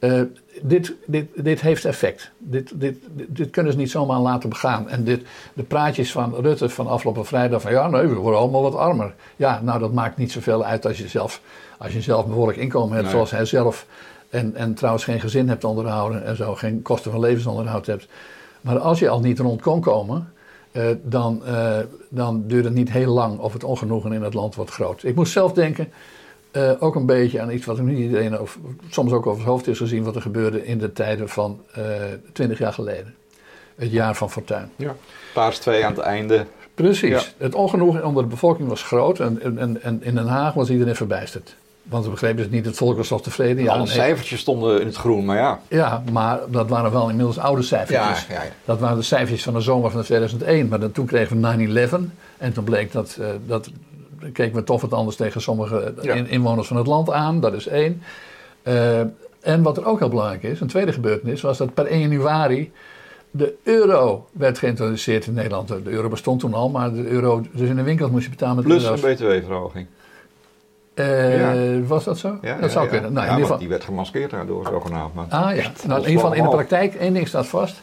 [0.00, 0.22] uh,
[0.62, 2.30] dit, dit, dit heeft effect.
[2.38, 2.98] Dit, dit,
[3.28, 4.88] dit, kunnen ze niet zomaar laten begaan.
[4.88, 5.22] En dit,
[5.54, 9.14] de praatjes van Rutte van afgelopen vrijdag van ja, nee, we worden allemaal wat armer.
[9.36, 11.40] Ja, nou dat maakt niet zoveel uit als je zelf,
[11.78, 13.86] als je zelf een behoorlijk inkomen hebt, zoals hij zelf.
[14.30, 18.08] En, en trouwens geen gezin hebt onderhouden en zo, geen kosten van levensonderhoud hebt.
[18.60, 20.32] Maar als je al niet rond kon komen,
[20.72, 24.54] uh, dan, uh, dan duurt het niet heel lang of het ongenoegen in het land
[24.54, 25.02] wordt groot.
[25.02, 25.92] Ik moest zelf denken,
[26.52, 28.58] uh, ook een beetje aan iets wat niet iedereen of,
[28.88, 31.60] soms ook over het hoofd is gezien, wat er gebeurde in de tijden van
[32.32, 33.14] twintig jaar geleden.
[33.74, 34.70] Het jaar van Fortuin.
[34.76, 34.96] Ja,
[35.34, 36.46] paars 2 aan het einde.
[36.74, 37.34] Precies.
[37.38, 40.96] Het ongenoegen onder de bevolking was groot en, en, en in Den Haag was iedereen
[40.96, 41.56] verbijsterd.
[41.92, 43.62] Want we begrepen het niet, het volk was toch tevreden.
[43.62, 45.60] Ja, Alle cijfertjes stonden in het groen, maar ja.
[45.68, 48.26] Ja, maar dat waren wel inmiddels oude cijfertjes.
[48.28, 48.50] Ja, ja, ja.
[48.64, 50.68] Dat waren de cijfertjes van de zomer van 2001.
[50.68, 51.96] Maar dan, toen kregen we 9-11.
[52.38, 53.70] En toen bleek dat, uh, dat
[54.32, 55.94] keken we toch wat anders tegen sommige
[56.28, 57.40] inwoners van het land aan.
[57.40, 58.02] Dat is één.
[58.62, 59.00] Uh,
[59.40, 62.72] en wat er ook heel belangrijk is, een tweede gebeurtenis, was dat per 1 januari
[63.30, 65.68] de euro werd geïntroduceerd in Nederland.
[65.68, 68.56] De euro bestond toen al, maar de euro, dus in de winkel moest je betalen
[68.56, 69.86] met Plus een btw-verhoging.
[70.94, 72.38] Uh, Was dat zo?
[72.42, 73.12] Ja, dat zou kunnen.
[73.12, 73.58] Nou, in ieder geval...
[73.58, 75.14] die werd gemaskeerd daardoor zogenaamd.
[75.14, 77.82] Maar ah ja, nou, in ieder geval in de praktijk, één ding staat vast.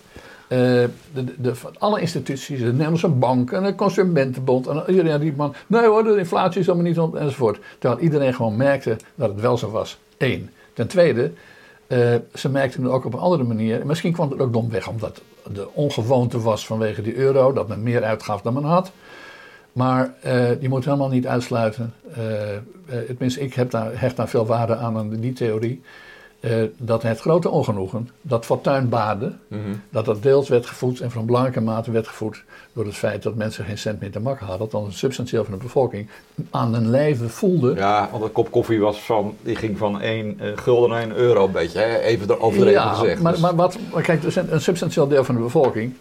[0.49, 0.91] Uh, de,
[1.37, 6.03] de, alle instituties, de Nederlandse Bank en de Consumentenbond en iedereen riep man, nee hoor,
[6.03, 7.59] de inflatie is allemaal niet rond enzovoort.
[7.79, 9.99] Terwijl iedereen gewoon merkte dat het wel zo was.
[10.17, 10.49] Eén.
[10.73, 11.31] Ten tweede,
[11.87, 13.85] uh, ze merkten het ook op een andere manier.
[13.85, 15.21] Misschien kwam het ook domweg omdat
[15.53, 18.91] de ongewoonte was vanwege die euro, dat men meer uitgaf dan men had.
[19.79, 21.93] Maar uh, je moet helemaal niet uitsluiten.
[22.17, 22.59] Uh, uh,
[23.07, 25.81] tenminste, ik heb daar, hecht daar veel waarde aan, aan die theorie.
[26.77, 29.81] dat het grote ongenoegen, dat fortuin baden, mm -hmm.
[29.89, 33.35] dat dat deels werd gevoed en van belangrijke mate werd gevoed door het feit dat
[33.35, 34.69] mensen geen cent meer te makken hadden.
[34.69, 36.09] Dat een substantieel van de bevolking
[36.49, 37.75] aan hun leven voelde.
[37.75, 41.45] Ja, want een kop koffie was van, die ging van 1 gulden naar 1 euro
[41.45, 41.99] een beetje, hè?
[41.99, 43.21] even eroverheen ja, gezegd.
[43.21, 43.41] Maar, dus.
[43.41, 45.93] maar, wat, maar kijk, een substantieel deel van de bevolking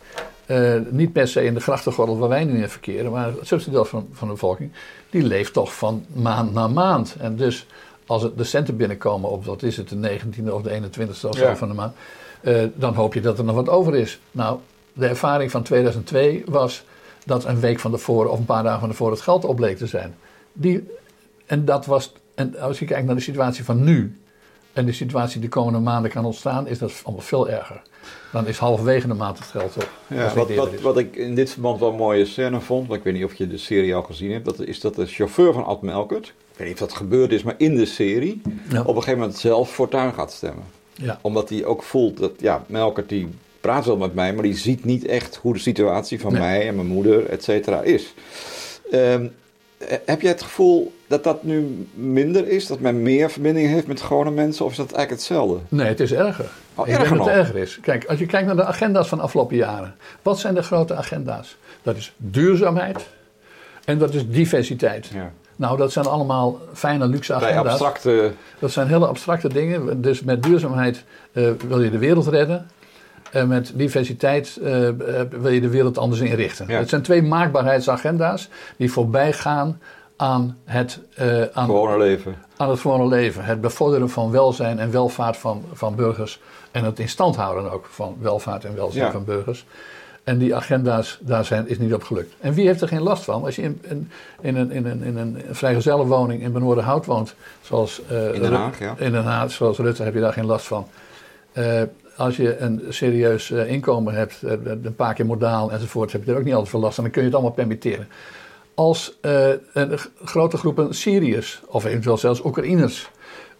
[0.48, 3.72] uh, niet per se in de grachtengordel waar wij nu in verkeren, maar het substantieel
[3.72, 4.72] deel van, van de bevolking,
[5.11, 7.16] die leeft toch van maand naar maand.
[7.18, 7.66] En dus
[8.06, 11.37] als het de centen binnenkomen op, wat is het, de 19e of de 21e of
[11.37, 11.94] zo van de maand,
[12.42, 14.20] uh, dan hoop je dat er nog wat over is.
[14.30, 14.58] Nou,
[14.92, 16.84] de ervaring van 2002 was
[17.24, 19.87] dat een week van tevoren of een paar dagen van tevoren het geld opbleek te
[19.87, 20.14] zijn.
[20.52, 20.90] Die,
[21.46, 24.20] en dat was, en als je kijkt naar de situatie van nu,
[24.72, 27.82] en de situatie die de komende maanden kan ontstaan, is dat allemaal veel erger.
[28.33, 29.90] Dan is halverwege de maand het geld op.
[30.07, 33.14] Ja, wat, wat, wat, ik in dit verband wel een mooie scène vond, ik weet
[33.14, 35.83] niet of je de serie al gezien hebt, dat is dat de chauffeur van Ad
[35.83, 39.18] Melkert, ik weet niet of dat gebeurd is, maar in de serie, op een gegeven
[39.18, 40.64] moment zelf Fortuin gaat stemmen.
[40.94, 41.18] Ja.
[41.23, 43.29] Omdat hij ook voelt dat, ja, Melkert die
[43.61, 46.75] praat wel met mij, maar die ziet niet echt hoe de situatie van mij en
[46.75, 48.14] mijn moeder, et cetera, is.
[48.92, 49.33] Um,
[50.05, 52.67] heb je het gevoel dat dat nu minder is?
[52.67, 54.64] Dat men meer verbinding heeft met gewone mensen?
[54.64, 55.59] Of is dat eigenlijk hetzelfde?
[55.69, 56.51] Nee, het is erger.
[56.75, 57.79] Oh, ik erger denk dat het erger is.
[57.81, 59.95] Kijk, als je kijkt naar de agenda's van de afgelopen jaren.
[60.23, 61.57] Wat zijn de grote agenda's?
[61.83, 63.07] Dat is duurzaamheid
[63.85, 65.07] en dat is diversiteit.
[65.14, 65.33] Ja.
[65.57, 67.62] Nou, dat zijn allemaal fijne, luxe agenda's.
[67.62, 68.33] Bij abstracte...
[68.59, 70.01] Dat zijn hele abstracte dingen.
[70.03, 72.67] Dus met duurzaamheid uh, wil je de wereld redden.
[73.33, 74.88] En met diversiteit uh,
[75.31, 76.67] wil je de wereld anders inrichten.
[76.69, 76.79] Ja.
[76.79, 79.81] Het zijn twee maakbaarheidsagenda's die voorbij gaan
[80.17, 82.35] aan het, uh, aan, gewone leven.
[82.57, 83.45] aan het gewone leven.
[83.45, 86.41] Het bevorderen van welzijn en welvaart van, van burgers.
[86.71, 89.67] En het in stand houden ook van welvaart en welzijn van burgers.
[90.25, 92.35] En die agenda's, daar zijn, is niet op gelukt.
[92.41, 93.45] En wie heeft er geen last van?
[93.45, 94.11] Als je in, in,
[94.41, 98.79] in een, in, een, in een vrijgezellenwoning in Benoordenhout woont, zoals, uh, in Den Haag,
[98.79, 98.95] ja.
[98.99, 100.87] in Den Haag, zoals Rutte, heb je daar geen last van.
[101.53, 101.83] Uh,
[102.18, 106.31] als je een serieus uh, inkomen hebt, uh, een paar keer modaal enzovoort, heb je
[106.31, 107.04] er ook niet altijd veel last van.
[107.04, 108.09] Dan kun je het allemaal permitteren.
[108.74, 113.11] Als uh, een grote groepen Syriërs of eventueel zelfs Oekraïners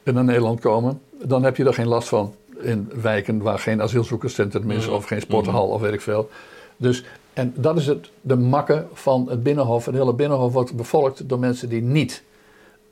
[0.03, 4.71] naar Nederland komen, dan heb je er geen last van in wijken waar geen asielzoekerscentrum
[4.71, 4.93] is mm.
[4.93, 5.73] of geen sporthal mm.
[5.73, 6.29] of weet ik veel.
[6.77, 9.85] Dus En dat is het, de makke van het Binnenhof.
[9.85, 12.23] Het hele Binnenhof wordt bevolkt door mensen die niet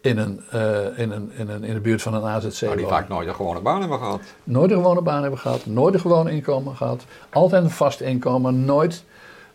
[0.06, 2.86] in, een, uh, in, een, in, een, in de buurt van een AZC Maar die
[2.86, 4.20] vaak nooit een gewone baan hebben gehad.
[4.44, 7.04] Nooit een gewone baan hebben gehad, nooit een gewoon inkomen gehad.
[7.30, 9.04] Altijd een vast inkomen, nooit...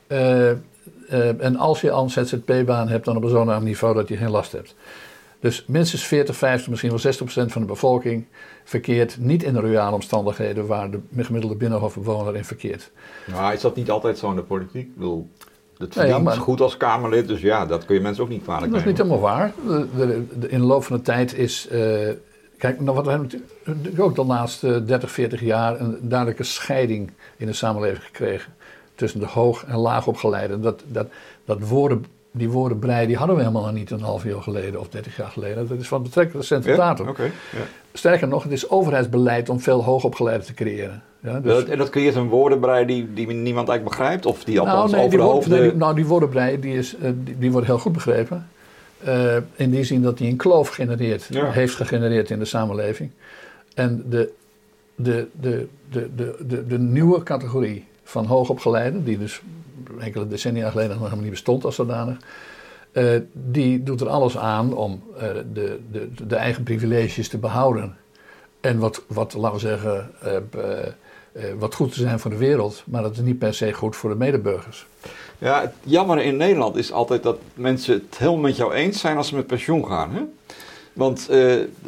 [0.07, 4.07] Uh, uh, en als je al een ZZP-baan hebt, dan op een zo'n niveau dat
[4.07, 4.75] je geen last hebt.
[5.39, 8.25] Dus minstens 40, 50, misschien wel 60 procent van de bevolking
[8.63, 12.91] verkeert niet in de reale omstandigheden waar de gemiddelde binnenhofbewoner in verkeert.
[13.31, 14.87] Maar is dat niet altijd zo in de politiek?
[14.87, 15.29] Ik bedoel,
[15.81, 18.43] het verdient ja, maar, goed als Kamerlid, dus ja, dat kun je mensen ook niet
[18.43, 18.85] kwalijk nemen.
[18.85, 19.53] Dat is niet helemaal waar.
[19.95, 21.67] De, de, in de loop van de tijd is...
[21.71, 22.09] Uh,
[22.57, 27.11] kijk, nou, wat we hebben natuurlijk ook de laatste 30, 40 jaar een duidelijke scheiding
[27.37, 28.53] in de samenleving gekregen.
[28.95, 30.61] Tussen de hoog- en laagopgeleiden.
[30.61, 31.07] Dat, dat,
[31.45, 34.89] dat woorden die woordenbrei die hadden we helemaal nog niet een half jaar geleden of
[34.89, 35.67] dertig jaar geleden.
[35.67, 37.15] Dat is van betrekkelijk recente datum.
[37.17, 37.29] Ja?
[37.93, 41.03] Sterker nog, het is overheidsbeleid om veel hoogopgeleiden te creëren.
[41.23, 41.63] Ja, dus...
[41.63, 44.25] En dat creëert een woordenbrei die, die niemand eigenlijk begrijpt?
[44.25, 45.75] Of die althans nou, nee, over de hoofd...
[45.75, 48.49] nou, die woordenbrei die, is, uh, die, die, wordt heel goed begrepen.
[49.07, 53.11] Uh, in die zin dat hij een kloof genereert, heeft gegenereerd in de samenleving.
[53.73, 54.31] En de,
[54.95, 59.41] de, de, de, de, de, de nieuwe categorie van hoogopgeleiden, die dus
[59.99, 62.17] enkele decennia geleden nog helemaal niet bestond als zodanig.
[62.93, 65.19] Uh, die doet er alles aan om uh,
[65.53, 67.95] de, de, de, eigen privileges te behouden.
[68.61, 70.11] En wat, wat laten we zeggen,
[71.59, 74.09] wat goed te zijn voor de wereld, maar dat is niet per se goed voor
[74.09, 74.85] de medeburgers.
[75.37, 79.17] Ja, het jammer in Nederland is altijd dat mensen het helemaal met jou eens zijn
[79.17, 80.13] als ze met pensioen gaan.
[80.13, 80.21] Hè?
[80.93, 81.29] Want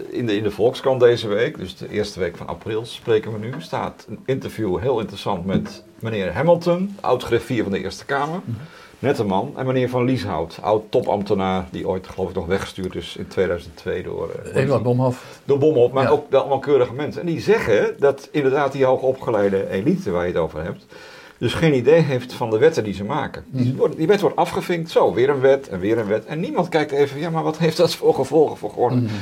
[0.09, 3.39] in, de, in de Volkskrant deze week, dus de eerste week van april spreken we
[3.39, 8.39] nu, staat een interview heel interessant met meneer Hamilton, oud-griffier van de Eerste Kamer.
[8.45, 8.82] Mm Nette
[9.25, 9.53] man.
[9.55, 14.29] En meneer Van Lieshout, oud-topambtenaar, die ooit geloof ik nog weggestuurd is in 2002 door...
[14.45, 15.39] Uh, Eduard Bomhoff.
[15.45, 17.21] Door Bomhoff, maar ook wel allemaal keurige mensen.
[17.21, 20.85] En die zeggen dat inderdaad die hoogopgeleide elite waar je het over hebt,
[21.37, 23.45] dus geen idee heeft van de wetten die ze maken.
[23.47, 23.95] Die, mhm.
[23.95, 26.25] die wet wordt afgevinkt, zo, weer een wet en weer een wet.
[26.25, 29.03] En niemand kijkt even, ja, maar wat heeft dat voor gevolgen voor gewoon...
[29.03, 29.13] Mhm.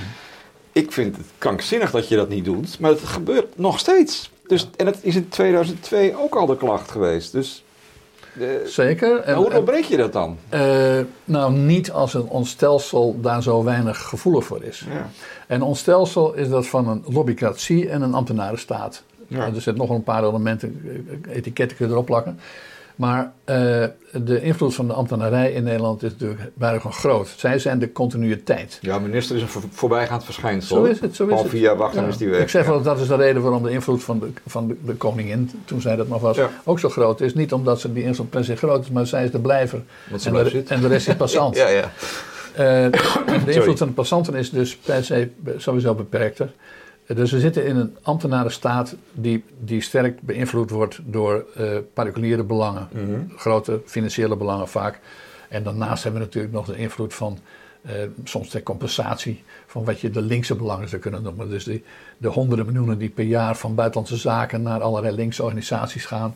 [0.72, 4.32] Ik vind het krankzinnig dat je dat niet doet, maar het gebeurt nog steeds.
[4.48, 7.32] Dus, en het is in 2002 ook al de klacht geweest.
[7.32, 7.64] Dus,
[8.66, 9.20] Zeker.
[9.20, 10.38] En, hoe doorbreek je dat dan?
[10.54, 14.86] Uh, nou, niet als een, ons stelsel daar zo weinig gevoelig voor is.
[14.90, 15.10] Ja.
[15.48, 19.04] En ons stelsel is dat van een lobbycratie en een ambtenarenstaat.
[19.28, 19.46] Ja.
[19.46, 20.82] er zitten nog een paar elementen,
[21.26, 22.40] eh, etiketten kun je erop plakken.
[22.96, 27.34] Maar uh, de invloed van de ambtenarij in Nederland is natuurlijk buitengewoon groot.
[27.38, 28.78] Zij zijn de continuïteit.
[28.82, 30.76] Ja, minister is een voorbijgaand verschijnsel.
[30.76, 31.16] Zo is het.
[31.16, 32.42] Zo is Al vier jaar wachten is die weg.
[32.42, 34.94] Ik zeg wel, dat is de reden waarom de invloed van de, van de, de
[34.94, 37.34] koningin, toen zij dat nog was, ook zo groot is.
[37.34, 39.82] Niet omdat ze die invloed per se groot is, maar zij is de blijver.
[40.12, 41.56] En de, en de, rest is passant.
[41.64, 41.92] ja, ja.
[42.52, 42.92] Uh,
[43.46, 46.52] de invloed van de passanten is dus per se sowieso beperkter.
[47.16, 52.88] Dus we zitten in een ambtenarenstaat die, die sterk beïnvloed wordt door uh, particuliere belangen,
[52.92, 53.38] mhm.
[53.38, 55.00] grote financiële belangen vaak.
[55.50, 57.40] En daarnaast hebben we natuurlijk nog de invloed van
[57.86, 57.92] uh,
[58.24, 61.50] soms de compensatie van wat je de linkse belangen zou kunnen noemen.
[61.50, 61.84] Dus die,
[62.18, 66.36] de honderden miljoenen die per jaar van buitenlandse zaken naar allerlei linkse organisaties gaan.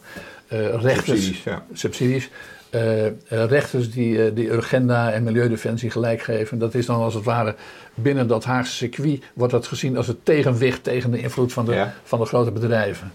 [0.53, 1.65] Uh, rechters, subsidies, ja.
[1.73, 2.29] subsidies
[2.75, 6.59] uh, rechters die, uh, die Urgenda en Milieudefensie gelijk geven.
[6.59, 7.55] Dat is dan als het ware
[7.93, 11.87] binnen dat Haagse circuit wordt dat gezien als het tegenwicht tegen de invloed van de,
[12.03, 13.11] van de grote bedrijven.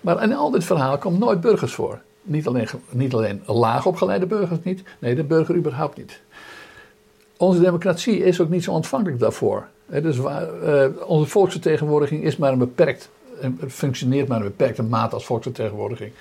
[0.00, 2.00] Maar in al dit verhaal komt nooit burgers voor.
[2.22, 6.20] Niet alleen, niet alleen laag opgeleide burgers niet, nee, de burger überhaupt niet.
[7.36, 9.66] Onze democratie is ook niet zo ontvankelijk daarvoor.
[9.86, 10.48] dus waar,
[11.06, 13.10] onze volksvertegenwoordiging is maar een beperkt,
[13.68, 16.12] functioneert maar een beperkte mate als volksvertegenwoordiging.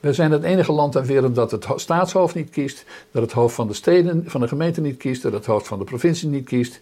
[0.00, 3.54] We zijn het enige land ter wereld dat het staatshoofd niet kiest, dat het hoofd
[3.54, 6.44] van de steden, van de gemeente niet kiest, dat het hoofd van de provincie niet
[6.44, 6.80] kiest.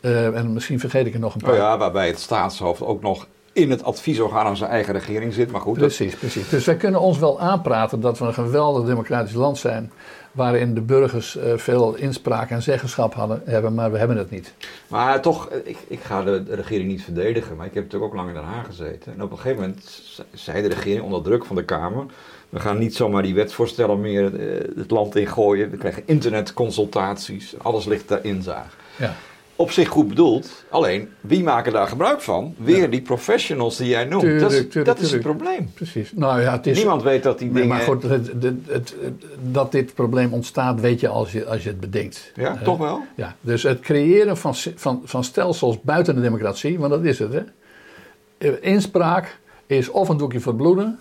[0.00, 1.50] Uh, en misschien vergeet ik er nog een paar.
[1.50, 5.50] Oh ja, waarbij het staatshoofd ook nog in het adviesorgaan van zijn eigen regering zit.
[5.50, 6.48] Maar goed, precies, precies.
[6.48, 9.92] Dus wij kunnen ons wel aanpraten dat we een geweldig democratisch land zijn.
[10.32, 14.54] Waarin de burgers uh, veel inspraak en zeggenschap hadden, hebben, maar we hebben het niet.
[14.88, 18.28] Maar toch, ik, ik ga de, regering niet verdedigen, maar ik heb natuurlijk ook lang
[18.28, 19.12] in Den Haag gezeten.
[19.12, 22.06] En op een gegeven moment zei de regering onder druk van de Kamer
[22.52, 25.70] we gaan niet zomaar die wetsvoorstellen meer uh, het land ingooien.
[25.70, 27.54] We krijgen internetconsultaties.
[27.58, 28.76] Alles ligt daar inzaag.
[28.96, 29.14] Ja.
[29.56, 30.64] Op zich goed bedoeld.
[30.68, 32.54] Alleen, wie maken daar gebruik van?
[32.58, 34.40] Weer die professionals die jij noemt.
[34.40, 35.70] dat, is, dat is het probleem.
[35.74, 36.12] Precies.
[36.14, 37.68] Nou, ja, het is, Niemand weet dat die dingen...
[37.68, 38.32] Maar goed, het,
[38.66, 38.94] het,
[39.42, 42.32] dat dit probleem ontstaat, weet je als je, als je het bedenkt.
[42.34, 43.02] Ja, toch wel?
[43.14, 47.32] Ja, dus het creëren van, van, van stelsels buiten de democratie, want dat is het,
[47.32, 48.60] hè.
[48.60, 50.98] Inspraak is of een doekje voor bloeden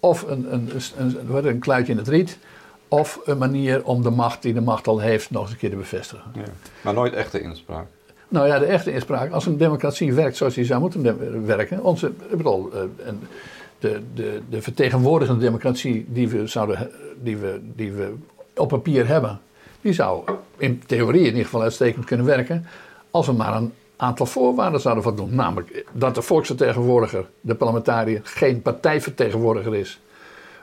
[0.00, 2.38] of een, een, een, een, een kluitje in het riet.
[2.88, 5.70] Of een manier om de macht die de macht al heeft nog eens een keer
[5.70, 6.24] te bevestigen.
[6.34, 6.42] Ja,
[6.80, 7.86] maar nooit echte inspraak.
[8.28, 9.32] Nou ja, de echte inspraak.
[9.32, 11.84] Als een democratie werkt zoals die zou moeten werken.
[11.84, 12.80] Onze, ik bedoel, uh,
[13.78, 16.90] de, de, de vertegenwoordigende democratie die we, zouden,
[17.22, 18.14] die, we, die we
[18.56, 19.40] op papier hebben,
[19.80, 20.24] die zou
[20.56, 22.66] in theorie in ieder geval uitstekend kunnen werken.
[23.10, 25.34] Als we maar een aantal voorwaarden zouden voldoen.
[25.34, 30.00] Namelijk dat de volksvertegenwoordiger, de parlementariër, geen partijvertegenwoordiger is.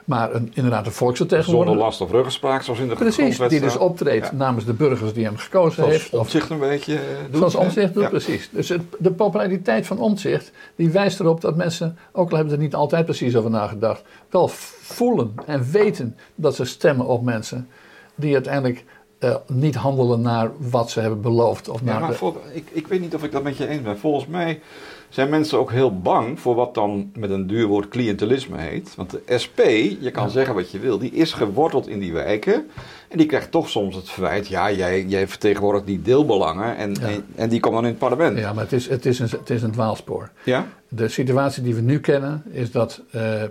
[0.04, 1.68] Maar een, inderdaad een volksvertegenwoordiger.
[1.68, 5.24] Zonder last of ruggespraak, zoals in de Precies, die dus optreedt namens de burgers die
[5.24, 6.12] hem gekozen zoals heeft.
[6.12, 7.36] Omtzigt een beetje uh, doet.
[7.36, 8.48] Zoals Omtzigt doet, precies.
[8.52, 12.56] Dus het, de populariteit van Omtzigt, die wijst erop dat mensen, ook al hebben ze
[12.56, 17.68] er niet altijd precies over nagedacht, wel voelen en weten dat ze stemmen op mensen
[18.14, 18.84] die uiteindelijk
[19.20, 21.68] uh, niet handelen naar wat ze hebben beloofd.
[21.68, 22.14] Of ja, maar
[22.52, 23.98] ik, ik weet niet of ik dat met je eens ben.
[23.98, 24.60] Volgens mij
[25.08, 28.94] zijn mensen ook heel bang voor wat dan met een duur woord cliëntelisme heet.
[28.96, 29.60] Want de SP,
[30.00, 32.70] je kan zeggen wat je wil, die is geworteld in die wijken.
[33.08, 36.94] En die krijgt toch soms het verwijt, ja, jij, jij vertegenwoordigt die deelbelangen en,
[37.36, 38.38] en, die komen dan in het parlement.
[38.38, 40.30] Ja, maar het is, het is, een, het is een dwaalspoor.
[40.44, 40.66] Ja?
[40.88, 43.02] De situatie die we nu kennen is dat...
[43.14, 43.42] Uh,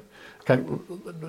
[0.48, 0.68] Kijk,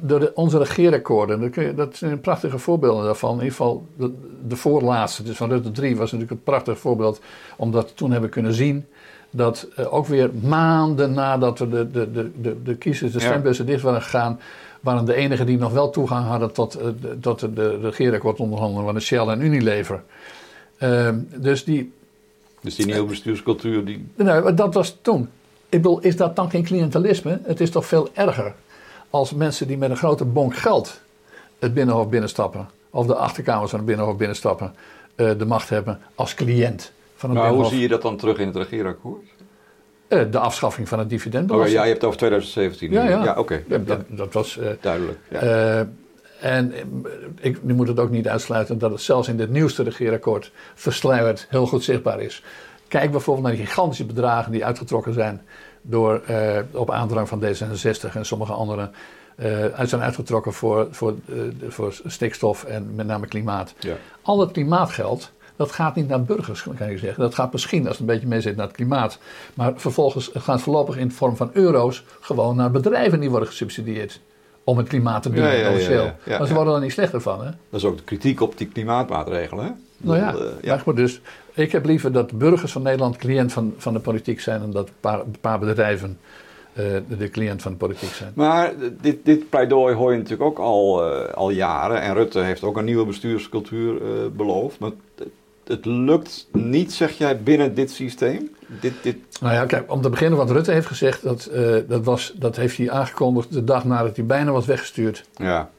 [0.03, 3.31] door de, onze regeerakkoorden, dat, kun je, dat zijn prachtige voorbeelden daarvan.
[3.31, 4.13] In ieder geval de,
[4.49, 7.21] de voorlaatste, dus van Rutte 3, was natuurlijk een prachtig voorbeeld.
[7.57, 8.87] Omdat we toen hebben kunnen zien
[9.31, 13.67] dat uh, ook weer maanden nadat we de, de, de, de, de kiezers, de stembussen
[13.67, 14.41] dicht waren gegaan,
[14.81, 16.87] waren de enigen die nog wel toegang hadden tot, uh,
[17.21, 20.03] tot de, de regeerakkoord onderhandelen, waren Shell en Unilever.
[20.83, 21.93] Uh, dus die...
[22.61, 24.07] Dus die nieuwe bestuurscultuur die...
[24.15, 25.29] Nee, dat was toen.
[25.69, 27.41] Ik bedoel, is dat dan geen cliëntelisme?
[27.43, 28.55] Het is toch veel erger
[29.11, 31.01] als mensen die met een grote bonk geld
[31.59, 34.75] het binnenhof binnenstappen, of de achterkamers van het binnenhof binnenstappen,
[35.17, 37.61] uh, de macht hebben als cliënt van het maar binnenhof.
[37.61, 39.25] hoe zie je dat dan terug in het regeerakkoord?
[40.09, 41.79] Uh, de afschaffing van het dividendbelasting.
[41.79, 42.91] Oh, ja, je hebt het over 2017.
[42.91, 43.25] Ja, ja.
[43.25, 43.63] ja oké.
[43.69, 43.85] Okay.
[43.85, 44.57] Dat, dat, was...
[44.57, 45.19] Uh, Duidelijk.
[45.29, 45.87] Ja.
[46.41, 46.73] en
[47.41, 51.47] ik, nu moet het ook niet uitsluiten dat het zelfs in dit nieuwste regeerakkoord versluierd
[51.49, 52.43] heel goed zichtbaar is.
[52.89, 55.43] Kijk bijvoorbeeld naar die gigantische bedragen die uitgetrokken zijn
[55.83, 58.93] door, uh, op aandrang van D66 en sommige anderen
[59.37, 63.75] uh, uit zijn uitgetrokken voor, voor, uh, voor stikstof en met name klimaat.
[63.79, 63.95] Ja.
[64.23, 67.23] Al dat klimaatgeld, dat gaat niet naar burgers, kan je zeggen.
[67.23, 69.19] Dat gaat misschien, als het een beetje mee zit, naar het klimaat.
[69.55, 73.49] Maar vervolgens gaat het voorlopig in de vorm van euro's gewoon naar bedrijven die worden
[73.49, 74.21] gesubsidieerd.
[74.65, 77.39] Om het klimaat te doen, ja, maar ze worden er niet slechter van.
[77.39, 77.51] Hè?
[77.71, 79.65] Dat is ook de kritiek op die klimaatmaatregelen.
[79.65, 79.71] Hè?
[80.01, 80.83] Nou ja, ja.
[80.85, 81.21] Maar dus
[81.55, 84.71] ik heb liever dat de burgers van Nederland cliënt van, van de politiek zijn dan
[84.71, 86.19] dat een paar, een paar bedrijven
[86.79, 86.85] uh,
[87.19, 88.33] de cliënt van de politiek zijn.
[88.35, 92.01] Maar dit, dit pleidooi hoor je natuurlijk ook al, uh, al jaren.
[92.01, 94.79] En Rutte heeft ook een nieuwe bestuurscultuur uh, beloofd.
[94.79, 95.29] Maar het,
[95.65, 98.51] het, lukt niet, zeg jij, binnen dit systeem?
[98.81, 99.17] Dit, dit...
[99.41, 101.51] Nou ja, kijk, om te beginnen wat Rutte heeft gezegd, dat,
[101.89, 105.25] dat, was, dat heeft hij aangekondigd de dag nadat hij bijna was weggestuurd.
[105.37, 105.71] Ja.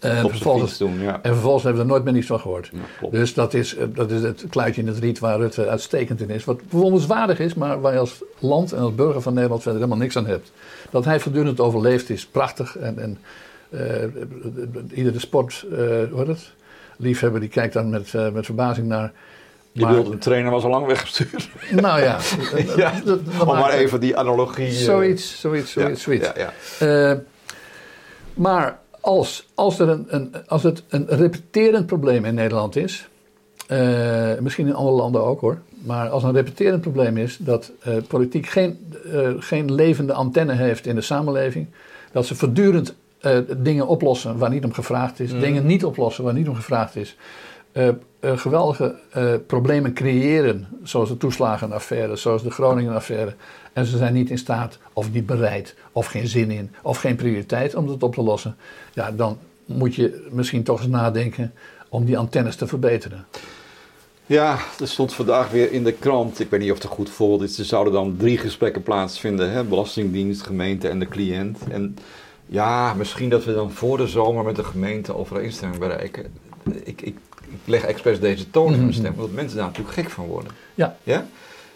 [0.00, 1.18] En vervolgens, doen, ja.
[1.22, 2.70] en vervolgens hebben we er nooit meer niets van gehoord.
[3.00, 6.30] Ja, dus dat is, dat is het kluitje in het riet waar Rutte uitstekend in
[6.30, 6.44] is.
[6.44, 10.02] Wat bewonderenswaardig is, maar waar je als land en als burger van Nederland verder helemaal
[10.02, 10.52] niks aan hebt.
[10.90, 12.76] Dat hij voortdurend overleeft is prachtig.
[12.76, 13.18] En, en
[13.70, 15.78] uh, iedere sport, uh,
[16.10, 16.54] hoe het?
[16.96, 19.12] liefhebber die kijkt dan met, uh, met verbazing naar.
[19.72, 21.48] Je bedoelt, een trainer was al lang weggestuurd.
[21.70, 22.18] Nou ja.
[22.76, 22.92] ja
[23.40, 24.72] om maar even die analogie...
[24.72, 26.02] Zoiets, zoiets, zoiets.
[26.02, 26.32] Zoiets.
[28.34, 33.08] Maar als, als, er een, een, als het een repeterend probleem in Nederland is,
[33.70, 37.94] uh, misschien in andere landen ook hoor, maar als een repeterend probleem is dat uh,
[38.08, 41.66] politiek geen, uh, geen levende antenne heeft in de samenleving,
[42.12, 42.94] dat ze voortdurend
[43.56, 45.40] dingen oplossen waar niet om gevraagd is, mm.
[45.40, 47.16] dingen niet oplossen waar niet om gevraagd is,
[48.20, 48.94] geweldige
[49.46, 53.34] problemen creëren, zoals de toeslagenaffaire, zoals de Groningen-affaire,
[53.72, 57.16] en ze zijn niet in staat, of niet bereid, of geen zin in, of geen
[57.16, 58.56] prioriteit om dat op te lossen.
[58.92, 61.52] Ja, dan moet je misschien toch eens nadenken
[61.88, 63.26] om die antennes te verbeteren.
[64.26, 67.50] Ja, er stond vandaag weer in de krant, ik weet niet of het goed voorbeeld
[67.50, 69.64] is, er zouden dan drie gesprekken plaatsvinden, hè?
[69.64, 71.58] Belastingdienst, gemeente en de cliënt.
[71.70, 71.96] En
[72.46, 76.26] ja, misschien dat we dan voor de zomer met de gemeente overeenstemming bereiken.
[76.84, 77.16] Ik, ik,
[77.50, 80.52] ik leg expres deze toon in mijn stem, omdat mensen daar natuurlijk gek van worden.
[80.74, 80.96] Ja.
[81.02, 81.26] ja?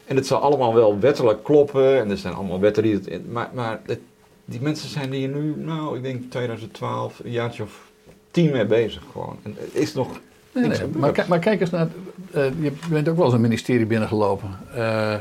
[0.04, 1.98] En het zal allemaal wel wettelijk kloppen.
[1.98, 3.33] En er zijn allemaal wetten die het.
[3.33, 4.00] Maar, maar het,
[4.44, 7.90] die mensen zijn hier nu, nou, ik denk 2012, een jaartje of
[8.30, 9.37] tien mee bezig gewoon.
[9.42, 10.20] En het is nog.
[10.52, 11.88] Nee, nee, maar, maar, kijk eens naar.
[12.35, 14.59] Uh, je bent ook wel eens een ministerie binnengelopen.
[14.74, 15.12] Uh,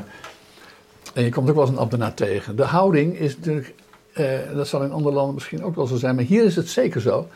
[1.13, 2.55] en je komt ook wel eens een ambtenaar tegen.
[2.55, 3.73] De houding is natuurlijk.
[4.17, 6.15] Uh, dat zal in andere landen misschien ook wel zo zijn.
[6.15, 7.27] Maar hier is het zeker zo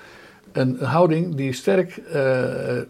[0.54, 2.22] een houding die sterk uh,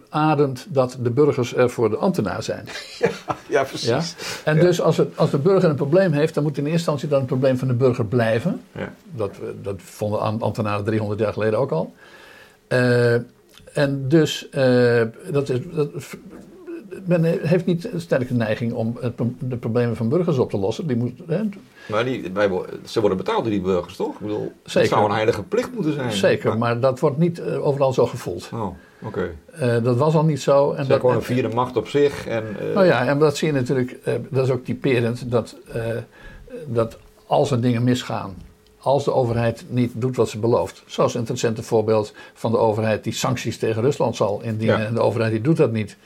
[0.09, 2.65] ademt dat de burgers er voor de ambtenaar zijn.
[2.99, 3.09] Ja,
[3.47, 3.87] ja precies.
[3.87, 4.01] Ja?
[4.43, 4.61] En ja.
[4.61, 7.17] dus als, het, als de burger een probleem heeft, dan moet in eerste instantie dan
[7.17, 8.61] het probleem van de burger blijven.
[8.71, 8.93] Ja.
[9.11, 11.93] Dat, dat vonden ambtenaren 300 jaar geleden ook al.
[12.69, 13.13] Uh,
[13.73, 15.01] en dus, uh,
[15.31, 15.89] dat is, dat,
[17.05, 18.97] men heeft niet een sterke neiging om
[19.39, 20.87] de problemen van burgers op te lossen.
[20.87, 21.41] Die moet, hè.
[21.85, 22.49] Maar die, wij,
[22.85, 24.13] ze worden betaald door die burgers, toch?
[24.13, 24.81] Ik bedoel, Zeker.
[24.81, 26.11] Het zou een heilige plicht moeten zijn.
[26.11, 28.49] Zeker, maar, dat wordt niet uh, overal zo gevoeld.
[28.53, 28.75] Oh, oké.
[29.01, 29.77] Okay.
[29.77, 30.71] Uh, dat was al niet zo.
[30.71, 32.27] En dat gewoon een vierde macht op zich.
[32.27, 32.73] En, uh...
[32.73, 35.55] Nou ja, en dat zie je natuurlijk, dat is ook typerend, dat,
[36.67, 38.35] dat als er dingen misgaan
[38.83, 40.83] als de overheid niet doet wat ze belooft.
[40.85, 44.87] Zoals een recente voorbeeld van de overheid die sancties tegen Rusland zal indienen.
[44.87, 45.97] En de overheid die doet dat niet.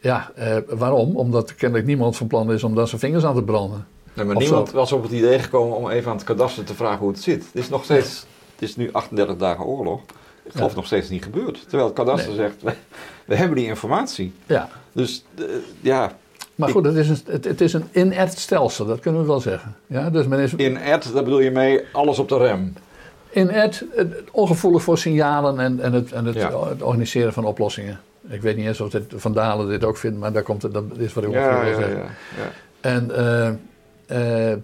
[0.00, 1.16] Ja, eh, waarom?
[1.16, 3.86] Omdat kennelijk niemand van plan is om daar zijn vingers aan te branden.
[4.12, 6.98] Nee, maar niemand was op het idee gekomen om even aan het kadaster te vragen
[6.98, 7.44] hoe het zit.
[7.44, 10.00] Het is nog steeds, het is nu 38 dagen oorlog.
[10.44, 11.60] Ik geloof nog steeds niet gebeurd.
[11.60, 12.62] Terwijl het kadaster zegt,
[13.24, 14.32] we, hebben die informatie.
[14.46, 14.68] Ja.
[14.92, 15.44] Dus uh,
[15.80, 16.16] ja,
[16.54, 19.40] maar goed, het is, een, het, het, is een inert stelsel, dat kunnen we wel
[19.40, 19.76] zeggen.
[19.86, 22.72] Ja, dus men is, inert, daar bedoel je mee alles op de rem?
[23.32, 23.84] Inert,
[24.32, 28.00] ongevoelig voor signalen en, en, het, en het, het, organiseren van oplossingen.
[28.28, 30.72] Ik weet niet eens of dit, Van Dalen dit ook vindt, maar daar komt het,
[30.72, 32.02] dat is wat ik ongeveer wil zeggen.
[32.36, 32.50] Ja,
[32.80, 34.56] en, uh, uh,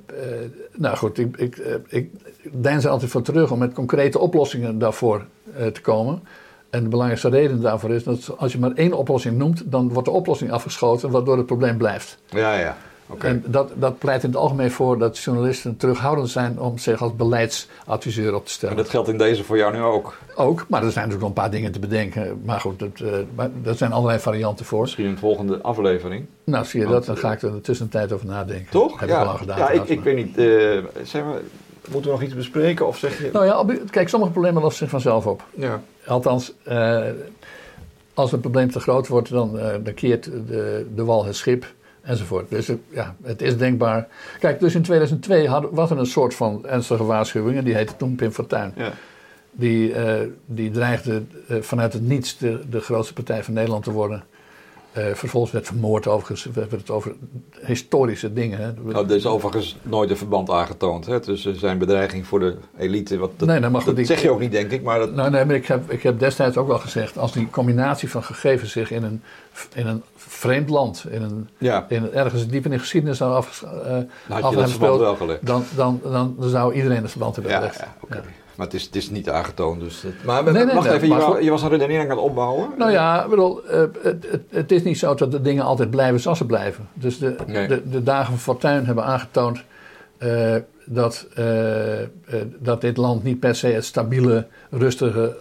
[0.73, 2.11] nou goed, ik, ik, ik
[2.53, 5.25] deins er altijd voor terug om met concrete oplossingen daarvoor
[5.73, 6.23] te komen.
[6.71, 10.09] En de belangrijkste reden daarvoor is dat als je maar één oplossing noemt, dan wordt
[10.09, 12.19] de oplossing afgeschoten, waardoor het probleem blijft.
[12.29, 12.77] Ja, ja.
[13.07, 13.31] Okay.
[13.31, 17.17] En dat, dat pleit in het algemeen voor dat journalisten terughoudend zijn om zich als
[17.17, 18.77] beleidsadviseur op te stellen.
[18.77, 20.19] En dat geldt in deze voor jou nu ook?
[20.35, 22.41] Ook, maar er zijn natuurlijk nog een paar dingen te bedenken.
[22.45, 24.81] Maar goed, dat, uh, maar, dat zijn allerlei varianten voor.
[24.81, 26.27] Misschien in de volgende aflevering.
[26.45, 28.71] Nou, zie je dat, dan ga ik er in de tussentijd over nadenken.
[28.71, 29.01] Toch?
[29.01, 29.59] Heb ja, ik al gedaan.
[29.59, 30.39] Ja, ik, ik weet niet.
[30.39, 31.39] Uh, zeg maar,
[31.91, 33.31] moeten we nog iets bespreken of zeg je...
[33.33, 35.43] Nou ja, kijk, sommige problemen lossen zich vanzelf op.
[35.55, 35.83] Ja.
[36.07, 37.05] Althans, uh,
[38.15, 41.67] als een probleem te groot wordt, dan, dan keert de, de wal het schip
[42.05, 42.51] enzovoort.
[42.51, 44.09] Dus ja, het is denkbaar.
[44.39, 47.97] Kijk, dus in 2002 had, was er een soort van ernstige waarschuwing en die heette
[47.97, 48.73] toen Pim Fortuyn.
[48.77, 48.93] Ja.
[49.57, 50.15] Die, uh,
[50.47, 54.25] die dreigde vanuit het niets de, de grootste partij van Nederland te worden.
[54.99, 56.45] Uh, vervolgens werd vermoord, overigens.
[56.45, 57.15] We hebben het over
[57.61, 58.59] historische dingen.
[58.59, 58.73] Hè.
[58.73, 63.19] Nou, er is overigens nooit een verband aangetoond hè, tussen zijn bedreiging voor de elite.
[63.19, 64.83] Wat, dat, nee, dat zeg je ook niet, denk ik.
[64.83, 65.13] Maar dat...
[65.13, 67.19] Nou, nee, maar ik heb, ik heb destijds ook wel gezegd...
[67.19, 69.23] als die combinatie van gegevens zich in een,
[69.75, 71.05] in een vreemd land...
[71.11, 71.87] In een, ja.
[71.89, 73.71] in, ergens diep in de geschiedenis zou af, uh,
[74.29, 74.55] nou.
[75.43, 77.79] Dan, dan, dan, dan, zou iedereen het verband hebben gelegd.
[77.79, 78.23] Ja, ja, okay.
[78.57, 79.81] Maar het is, het is niet aangetoond.
[79.81, 82.27] Dus het, maar nee, nee, wacht even, je, was, je, was een redenering aan het
[82.27, 82.69] opbouwen?
[82.79, 83.71] Nou ja, bedoel, uh,
[84.03, 86.89] het, het, het, is niet zo dat de dingen altijd blijven zoals ze blijven.
[86.93, 89.63] Dus de, de, de, dagen van Fortuin hebben aangetoond
[90.19, 95.37] uh, dat, uh, dat dit land niet per se het stabiele, rustige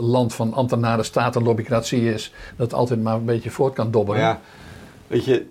[0.00, 2.32] land van ambtenaren, staat en lobbycratie is.
[2.56, 4.20] Dat altijd maar een beetje voort kan dobberen.
[4.20, 4.40] Ja,
[5.06, 5.46] weet je,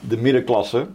[0.00, 0.86] de middenklasse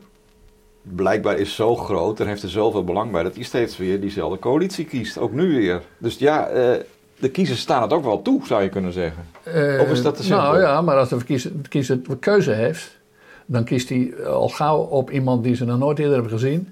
[0.95, 4.39] blijkbaar is zo groot en heeft er zoveel belang bij dat hij steeds weer diezelfde
[4.39, 5.17] coalitie kiest.
[5.17, 5.81] Ook nu weer.
[5.97, 6.73] Dus ja, uh,
[7.19, 9.25] de kiezers staan het ook wel toe, zou je kunnen zeggen.
[9.47, 10.43] Uh, of is dat te simpel?
[10.43, 12.97] Nou ja, maar als de kiezer, de kiezer keuze heeft,
[13.45, 16.71] dan kiest hij al gauw op iemand die ze nog nooit eerder hebben gezien.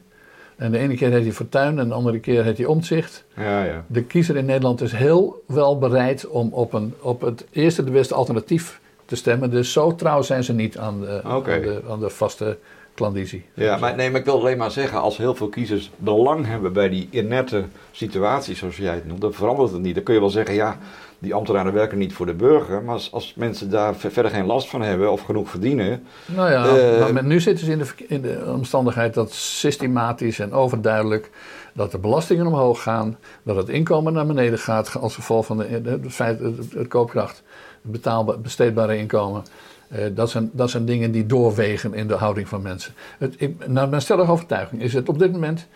[0.56, 3.24] En de ene keer heeft hij Fortuyn en de andere keer heeft hij Omtzigt.
[3.36, 3.86] Ja, ja.
[3.88, 7.92] De kiezer in Nederland is heel wel bereid om op, een, op het eerste de
[7.92, 9.52] beste alternatief te stemmen.
[9.52, 11.56] Dus zo trouw zijn ze niet aan de, okay.
[11.56, 12.58] aan de, aan de vaste
[12.96, 13.46] klandizie.
[13.54, 16.74] Ja, maar, nee, maar ik wil alleen maar zeggen, als heel veel kiezers belang hebben
[16.74, 19.96] bij die inerte situatie, zoals jij het noemt, dan verandert het niet.
[19.96, 20.78] Dan kun je wel zeggen, ja,
[21.20, 24.70] die ambtenaren werken niet voor de burger, maar als, als mensen daar verder geen last
[24.70, 26.04] van hebben of genoeg verdienen.
[26.26, 30.54] Nou ja, uh, maar nu zitten ze in de, in de omstandigheid dat systematisch en
[30.54, 31.30] overduidelijk
[31.76, 35.82] dat de belastingen omhoog gaan, dat het inkomen naar beneden gaat als gevolg van de,
[35.82, 36.40] de, feit,
[36.72, 37.44] de koopkracht,
[37.82, 39.44] het betaalbaar, besteedbare inkomen.
[39.92, 42.94] Uh, dat, zijn, dat zijn dingen die doorwegen in de houding van mensen.
[43.18, 45.68] Het, ik, naar mijn stellige overtuiging is het op dit moment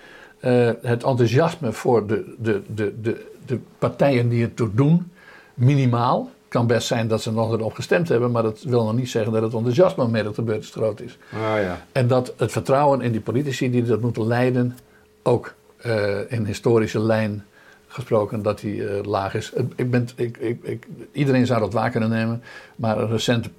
[0.41, 5.12] uh, het enthousiasme voor de, de, de, de, de partijen die het toe doen
[5.54, 6.20] minimaal.
[6.22, 9.10] Het kan best zijn dat ze nog erop gestemd hebben, maar dat wil nog niet
[9.10, 11.18] zeggen dat het enthousiasme mee dat gebeurt groot is.
[11.34, 11.86] Ah, ja.
[11.91, 14.78] En dat het vertrouwen in die politici die dat moeten leiden
[15.24, 15.54] ook
[15.86, 17.46] uh, in historische lijn
[17.88, 19.52] gesproken dat die uh, laag is.
[19.76, 22.44] Ik ben, ik, ik, ik, iedereen zou dat waar kunnen nemen,
[22.76, 23.50] maar een recente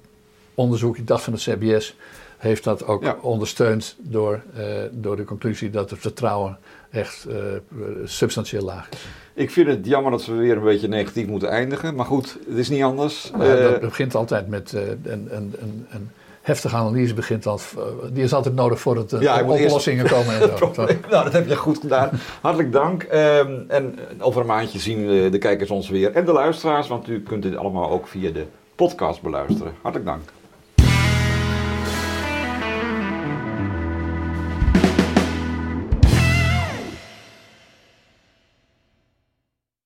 [0.55, 1.95] onderzoek, ik dacht van het CBS,
[2.37, 3.17] heeft dat ook ja.
[3.21, 6.57] ondersteund door, uh, door de conclusie dat het vertrouwen
[6.89, 7.35] echt uh,
[8.05, 8.99] substantieel laag is.
[9.33, 12.57] Ik vind het jammer dat we weer een beetje negatief moeten eindigen, maar goed, het
[12.57, 13.31] is niet anders.
[13.37, 16.09] Nou, dat begint altijd met een, een, een, een
[16.41, 17.59] heftige analyse begint al,
[18.11, 20.41] die is altijd nodig voordat er ja, oplossingen komen.
[20.41, 20.85] En zo.
[21.09, 22.09] nou, dat heb je goed gedaan.
[22.41, 23.03] Hartelijk dank.
[23.03, 27.21] Um, en over een maandje zien de kijkers ons weer en de luisteraars, want u
[27.21, 29.73] kunt dit allemaal ook via de podcast beluisteren.
[29.81, 30.21] Hartelijk dank.